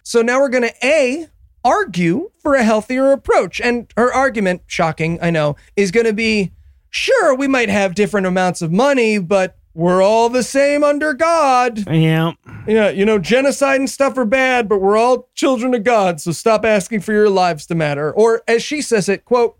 [0.03, 1.27] So now we're going to A,
[1.63, 3.61] argue for a healthier approach.
[3.61, 6.51] And her argument, shocking, I know, is going to be
[6.89, 11.87] sure, we might have different amounts of money, but we're all the same under God.
[11.87, 12.33] Yeah.
[12.65, 16.31] Yeah, you know, genocide and stuff are bad, but we're all children of God, so
[16.31, 18.11] stop asking for your lives to matter.
[18.11, 19.55] Or as she says it, quote,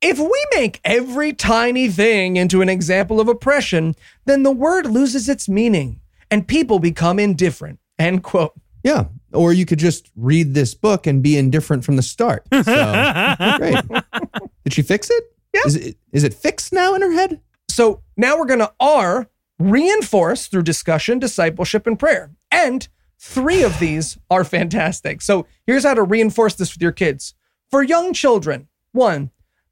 [0.00, 3.94] if we make every tiny thing into an example of oppression,
[4.24, 6.00] then the word loses its meaning
[6.30, 7.78] and people become indifferent.
[7.98, 8.54] End quote.
[8.82, 9.04] Yeah.
[9.34, 12.46] Or you could just read this book and be indifferent from the start.
[12.52, 13.76] So, great.
[14.64, 15.24] Did she fix it?
[15.52, 15.60] Yeah.
[15.66, 17.42] Is it, is it fixed now in her head?
[17.68, 19.28] So now we're going to R,
[19.58, 22.30] reinforce through discussion, discipleship, and prayer.
[22.50, 22.88] And
[23.18, 25.22] three of these are fantastic.
[25.22, 27.34] So here's how to reinforce this with your kids.
[27.70, 29.30] For young children, one,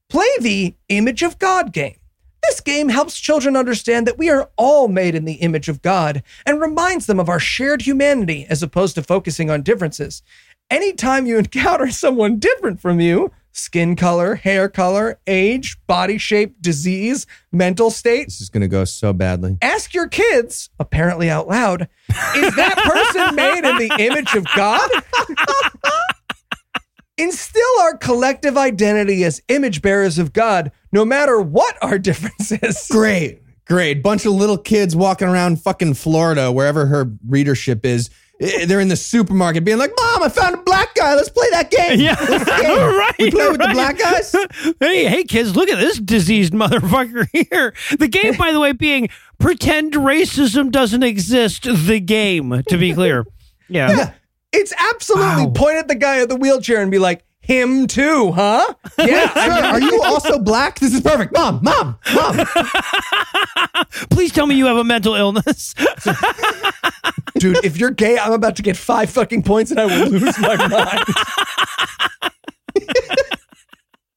[0.09, 1.99] play the image of God game.
[2.43, 6.22] This game helps children understand that we are all made in the image of God
[6.45, 10.22] and reminds them of our shared humanity as opposed to focusing on differences.
[10.70, 17.27] Anytime you encounter someone different from you, skin color, hair color, age, body shape, disease,
[17.51, 19.57] mental state, This is going to go so badly.
[19.63, 21.89] ask your kids, apparently out loud,
[22.37, 24.89] is that person made in the image of God?
[27.19, 32.87] Instill our collective identity as image bearers of God, no matter what our differences.
[32.91, 33.41] Great.
[33.67, 34.03] Great.
[34.03, 38.11] Bunch of little kids walking around fucking Florida, wherever her readership is.
[38.39, 41.14] They're in the supermarket being like, Mom, I found a black guy.
[41.14, 41.99] Let's play that game.
[42.01, 42.14] Yeah,
[42.99, 43.14] right.
[43.18, 44.34] We play with the black guys?
[44.80, 47.74] Hey, hey, kids, look at this diseased motherfucker here.
[47.99, 49.09] The game, by the way, being
[49.39, 51.62] pretend racism doesn't exist.
[51.64, 53.24] The game, to be clear.
[53.68, 54.12] Yeah.
[54.53, 55.53] It's absolutely Wow.
[55.55, 58.74] point at the guy at the wheelchair and be like, him too, huh?
[58.99, 59.32] Yeah.
[59.32, 60.80] Sir, are you also black?
[60.80, 61.32] This is perfect.
[61.32, 62.47] Mom, mom, mom.
[64.11, 65.72] Please tell me you have a mental illness.
[67.38, 70.38] Dude, if you're gay, I'm about to get five fucking points and I will lose
[70.40, 71.05] my mind.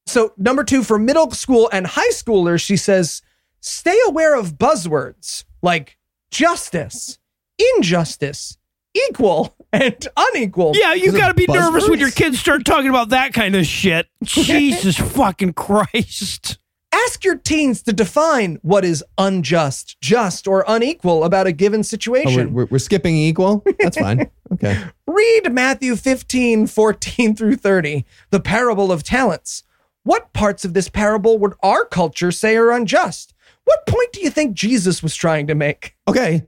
[0.08, 3.22] so, number two, for middle school and high schoolers, she says,
[3.60, 6.00] stay aware of buzzwords like
[6.32, 7.20] justice,
[7.60, 8.58] injustice,
[8.96, 10.74] equal, and unequal.
[10.76, 13.56] yeah, you Those got to be nervous when your kids start talking about that kind
[13.56, 14.08] of shit.
[14.24, 16.58] Jesus fucking Christ.
[16.92, 21.84] Ask your teens to define what is unjust, just, or unequal about a given Oh,
[21.84, 22.52] situation.
[22.54, 23.64] we're, we're, we're skipping equal?
[23.80, 24.30] That's fine.
[24.52, 24.82] Okay.
[25.06, 29.62] Read Matthew 15, 14 through 30, the parable of talents.
[30.02, 33.36] What parts of this parable would our culture say are unjust?
[33.66, 35.96] What point do you think Jesus was trying to make?
[36.08, 36.48] Okay.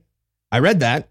[0.51, 1.09] I read that.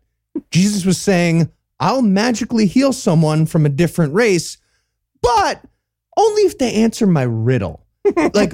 [0.51, 4.59] Jesus was saying, I'll magically heal someone from a different race,
[5.23, 5.63] but
[6.17, 7.87] only if they answer my riddle.
[8.35, 8.53] Like,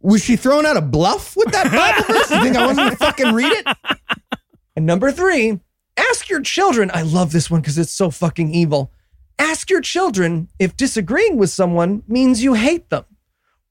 [0.00, 2.30] was she throwing out a bluff with that Bible verse?
[2.30, 3.98] You think I wasn't gonna fucking read it?
[4.76, 5.60] And number three,
[5.96, 6.90] ask your children.
[6.92, 8.92] I love this one because it's so fucking evil.
[9.38, 13.04] Ask your children if disagreeing with someone means you hate them.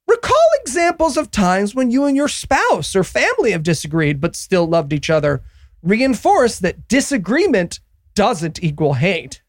[0.07, 4.65] Recall examples of times when you and your spouse or family have disagreed but still
[4.65, 5.43] loved each other.
[5.81, 7.79] Reinforce that disagreement
[8.15, 9.41] doesn't equal hate.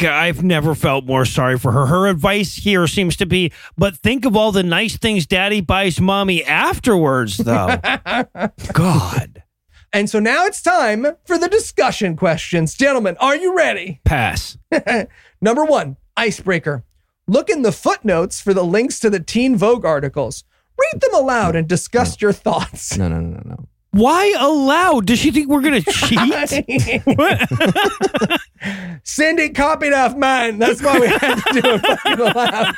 [0.00, 1.86] I've never felt more sorry for her.
[1.86, 6.00] Her advice here seems to be, but think of all the nice things daddy buys
[6.00, 7.78] mommy afterwards, though.
[8.72, 9.44] God.
[9.92, 12.74] And so now it's time for the discussion questions.
[12.74, 14.00] Gentlemen, are you ready?
[14.04, 14.58] Pass.
[15.40, 16.84] Number one, icebreaker.
[17.28, 20.42] Look in the footnotes for the links to the Teen Vogue articles.
[20.76, 22.98] Read them aloud and discuss your thoughts.
[22.98, 23.68] No, no, no, no, no.
[23.94, 25.06] Why aloud?
[25.06, 26.18] Does she think we're going to cheat?
[29.04, 30.58] Send it copied off mine.
[30.58, 32.74] That's why we had to do it fucking aloud.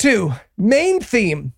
[0.00, 1.52] Two, main theme.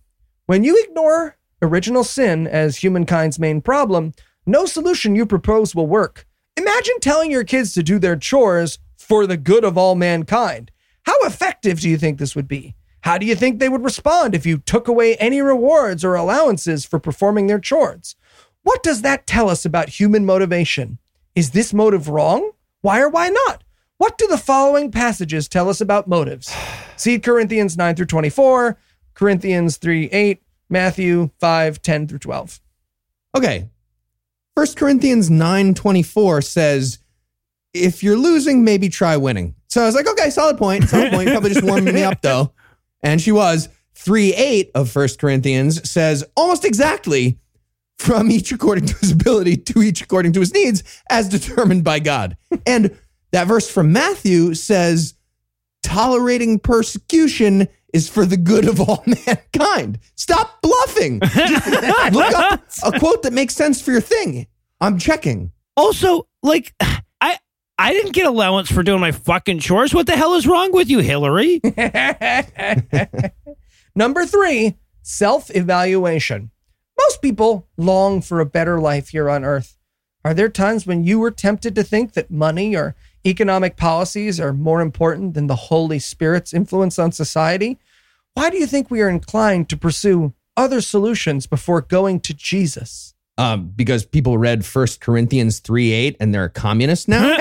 [0.45, 4.12] When you ignore original sin as humankind's main problem,
[4.45, 6.26] no solution you propose will work.
[6.59, 10.70] Imagine telling your kids to do their chores for the good of all mankind.
[11.05, 12.74] How effective do you think this would be?
[13.03, 16.84] How do you think they would respond if you took away any rewards or allowances
[16.84, 18.16] for performing their chores?
[18.62, 20.98] What does that tell us about human motivation?
[21.34, 22.53] Is this motive wrong?
[22.80, 23.64] Why or why not?
[23.98, 26.55] What do the following passages tell us about motives?
[26.96, 28.78] See Corinthians 9 through 24,
[29.14, 32.61] Corinthians 3 8, Matthew 5 10 through 12.
[33.36, 33.68] Okay.
[34.55, 36.98] First Corinthians 9:24 says,
[37.72, 39.55] if you're losing, maybe try winning.
[39.68, 40.88] So I was like, okay, solid point.
[40.88, 41.30] Solid point.
[41.30, 42.53] Probably just warming me up though.
[43.03, 43.68] And she was.
[43.94, 47.38] 3 8 of First Corinthians says almost exactly
[47.98, 52.00] from each according to his ability to each according to his needs, as determined by
[52.00, 52.36] God.
[52.66, 52.96] And
[53.32, 55.14] that verse from Matthew says,
[55.82, 59.98] tolerating persecution is for the good of all mankind.
[60.16, 61.20] Stop bluffing.
[62.12, 64.46] Look up a quote that makes sense for your thing.
[64.80, 65.53] I'm checking.
[65.76, 66.74] also, like,
[67.82, 69.92] I didn't get allowance for doing my fucking chores.
[69.92, 71.60] What the hell is wrong with you, Hillary?
[73.96, 76.52] Number three, self evaluation.
[76.96, 79.76] Most people long for a better life here on earth.
[80.24, 82.94] Are there times when you were tempted to think that money or
[83.26, 87.80] economic policies are more important than the Holy Spirit's influence on society?
[88.34, 93.14] Why do you think we are inclined to pursue other solutions before going to Jesus?
[93.43, 97.36] Um, because people read First Corinthians 3 8 and they're communists now?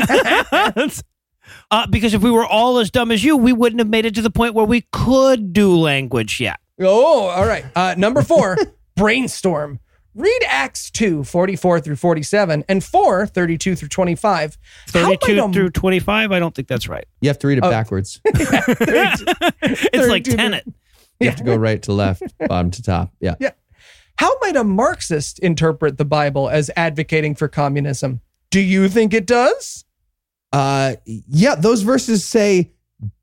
[1.71, 4.15] uh, because if we were all as dumb as you, we wouldn't have made it
[4.15, 6.59] to the point where we could do language yet.
[6.79, 7.65] Oh, all right.
[7.75, 8.57] Uh, number four,
[8.95, 9.79] brainstorm.
[10.13, 14.57] Read Acts 2, 44 through 47, and 4, 32 through 25.
[14.87, 17.05] 32 a- through 25, I don't think that's right.
[17.21, 17.69] You have to read it Oh.
[17.69, 18.19] backwards.
[18.25, 20.65] It's like 32 Tenet.
[21.21, 23.13] You have to go right to left, bottom to top.
[23.21, 23.35] Yeah.
[23.39, 23.51] Yeah.
[24.21, 28.21] How might a Marxist interpret the Bible as advocating for communism?
[28.51, 29.83] Do you think it does?
[30.53, 32.71] Uh, yeah, those verses say,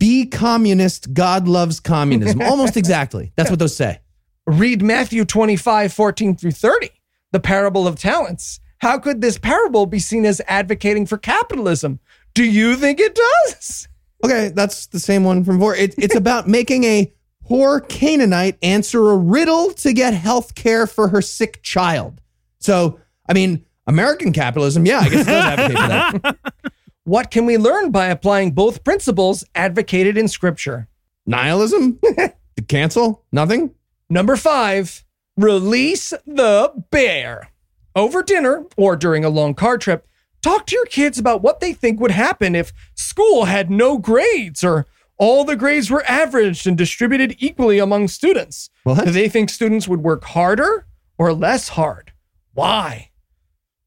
[0.01, 2.43] be communist, God loves communism.
[2.43, 3.33] Almost exactly.
[3.37, 4.01] That's what those say.
[4.49, 6.91] Read Matthew 25, 14 through 30,
[7.31, 8.59] the parable of talents.
[8.79, 12.01] How could this parable be seen as advocating for capitalism?
[12.35, 13.87] Do you think it does?
[14.25, 15.77] Okay, that's the same one from before.
[15.77, 17.13] It, it's about making a
[17.49, 22.21] poor Canaanite answer a riddle to get health care for her sick child.
[22.61, 26.37] So, I mean, American capitalism, yeah, I guess it does advocate for that.
[27.05, 30.89] What can we learn by applying both principles advocated in Scripture?
[31.25, 31.99] Nihilism?
[32.69, 33.25] cancel?
[33.33, 33.75] Nothing?
[34.11, 37.49] Number five, release the bear.
[37.97, 40.07] Over dinner or during a long car trip,
[40.43, 44.63] talk to your kids about what they think would happen if school had no grades
[44.63, 44.85] or
[45.19, 48.71] all the grades were averaged and distributed equally among students.
[48.85, 49.05] What?
[49.05, 50.87] Do they think students would work harder
[51.19, 52.13] or less hard?
[52.55, 53.11] Why?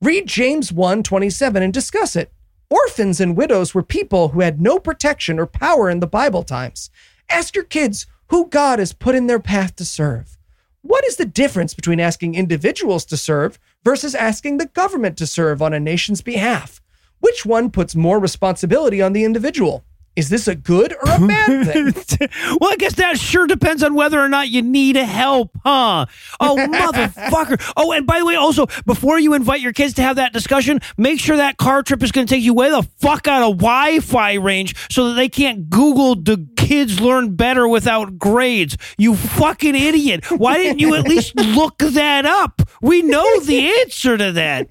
[0.01, 2.33] Read James 1 27 and discuss it.
[2.69, 6.89] Orphans and widows were people who had no protection or power in the Bible times.
[7.29, 10.37] Ask your kids who God has put in their path to serve.
[10.81, 15.61] What is the difference between asking individuals to serve versus asking the government to serve
[15.61, 16.81] on a nation's behalf?
[17.19, 19.83] Which one puts more responsibility on the individual?
[20.15, 21.85] Is this a good or a bad thing?
[22.59, 26.05] well, I guess that sure depends on whether or not you need help, huh?
[26.39, 27.73] Oh, motherfucker.
[27.77, 30.81] Oh, and by the way, also, before you invite your kids to have that discussion,
[30.97, 33.57] make sure that car trip is going to take you way the fuck out of
[33.59, 38.77] Wi Fi range so that they can't Google the kids learn better without grades.
[38.97, 40.29] You fucking idiot.
[40.29, 42.61] Why didn't you at least look that up?
[42.81, 44.67] We know the answer to that.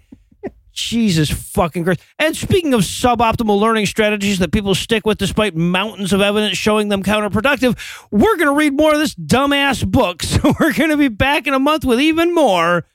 [0.81, 2.01] Jesus fucking Christ.
[2.19, 6.89] And speaking of suboptimal learning strategies that people stick with despite mountains of evidence showing
[6.89, 7.79] them counterproductive,
[8.11, 10.23] we're going to read more of this dumbass book.
[10.41, 12.87] So we're going to be back in a month with even more.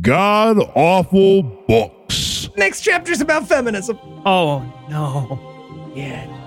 [0.00, 2.48] God awful books.
[2.56, 3.98] Next chapter is about feminism.
[4.26, 5.92] Oh, no.
[5.94, 6.39] Yeah.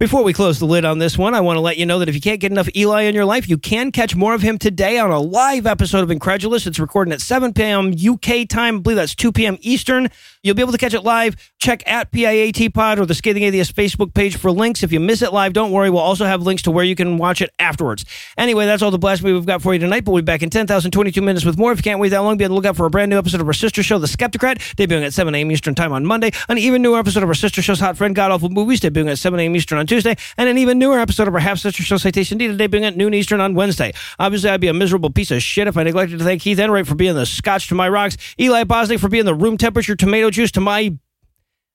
[0.00, 2.08] Before we close the lid on this one, I want to let you know that
[2.08, 4.58] if you can't get enough Eli in your life, you can catch more of him
[4.58, 6.66] today on a live episode of Incredulous.
[6.66, 7.92] It's recording at 7 p.m.
[7.92, 8.78] UK time.
[8.78, 9.56] I believe that's 2 p.m.
[9.60, 10.10] Eastern.
[10.44, 11.36] You'll be able to catch it live.
[11.58, 14.82] Check at PIAT Pod or the Scathing Atheist Facebook page for links.
[14.82, 15.88] If you miss it live, don't worry.
[15.88, 18.04] We'll also have links to where you can watch it afterwards.
[18.36, 20.04] Anyway, that's all the blasphemy we've got for you tonight.
[20.04, 21.72] But we'll be back in 10,022 minutes with more.
[21.72, 23.40] If you can't wait that long, be on the lookout for a brand new episode
[23.40, 25.50] of our sister show, The Skepticrat, debuting at 7 a.m.
[25.50, 26.30] Eastern time on Monday.
[26.50, 29.18] An even newer episode of our sister show's Hot Friend God Awful Movies, debuting at
[29.18, 29.56] 7 a.m.
[29.56, 30.14] Eastern on Tuesday.
[30.36, 33.14] And an even newer episode of our half sister show, Citation Needed, debuting at noon
[33.14, 33.94] Eastern on Wednesday.
[34.18, 36.86] Obviously, I'd be a miserable piece of shit if I neglected to thank Heath Enright
[36.86, 40.33] for being the scotch to my rocks, Eli Bosnick for being the room temperature tomato
[40.34, 40.96] juice to my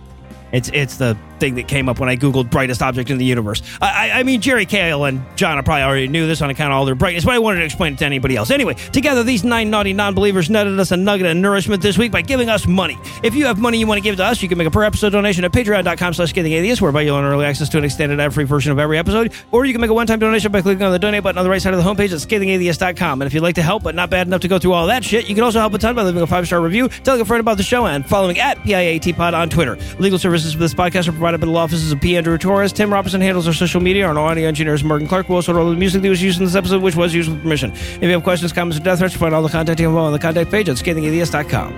[0.52, 3.62] It's it's the thing that came up when I googled brightest object in the universe.
[3.82, 6.72] I, I, I mean, Jerry Kale and John I probably already knew this on account
[6.72, 8.52] of all their brightness, but I wanted to explain it to anybody else.
[8.52, 12.22] Anyway, together these nine naughty non-believers netted us a nugget of nourishment this week by
[12.22, 12.98] giving us money.
[13.24, 14.84] If you have money you want to give to us, you can make a per
[14.84, 18.46] episode donation at patreon.com slash atheist, whereby you'll earn early access to an extended ad-free
[18.46, 21.00] version of every episode, or you can make a one-time donation by clicking on the
[21.00, 23.22] donate button on the right side of the homepage at scathingatheist.com.
[23.22, 25.04] And if you'd like to help, but not bad enough to go through all that
[25.04, 27.42] shit, you can also help a ton by leaving a five-star review, telling a friend
[27.42, 29.78] about the show, and following at PIAT Pod on Twitter.
[30.00, 32.18] Legal services for this podcast are provided provided by the law offices of P.
[32.18, 32.74] Andrew Torres.
[32.74, 34.08] Tim Robertson handles our social media.
[34.08, 35.30] Our audio engineer is Morgan Clarke.
[35.30, 37.30] We also wrote all the music that was used in this episode, which was used
[37.30, 37.72] with permission.
[37.72, 40.18] If you have questions, comments, or death threats, find all the contact info on the
[40.18, 41.74] contact page at scathingatheist.com.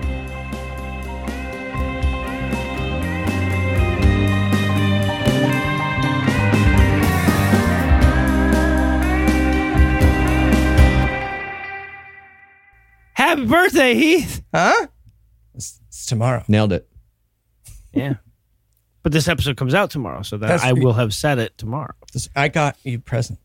[13.15, 14.43] Happy birthday, Heath.
[14.53, 14.87] Huh?
[15.55, 16.45] It's, it's tomorrow.
[16.47, 16.87] Nailed it.
[17.91, 18.13] Yeah.
[19.03, 21.93] But this episode comes out tomorrow, so that That's- I will have said it tomorrow.
[22.13, 23.39] This- I got you present.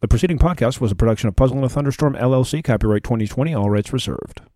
[0.00, 3.70] The preceding podcast was a production of Puzzle in a Thunderstorm LLC, copyright 2020, all
[3.70, 4.42] rights reserved.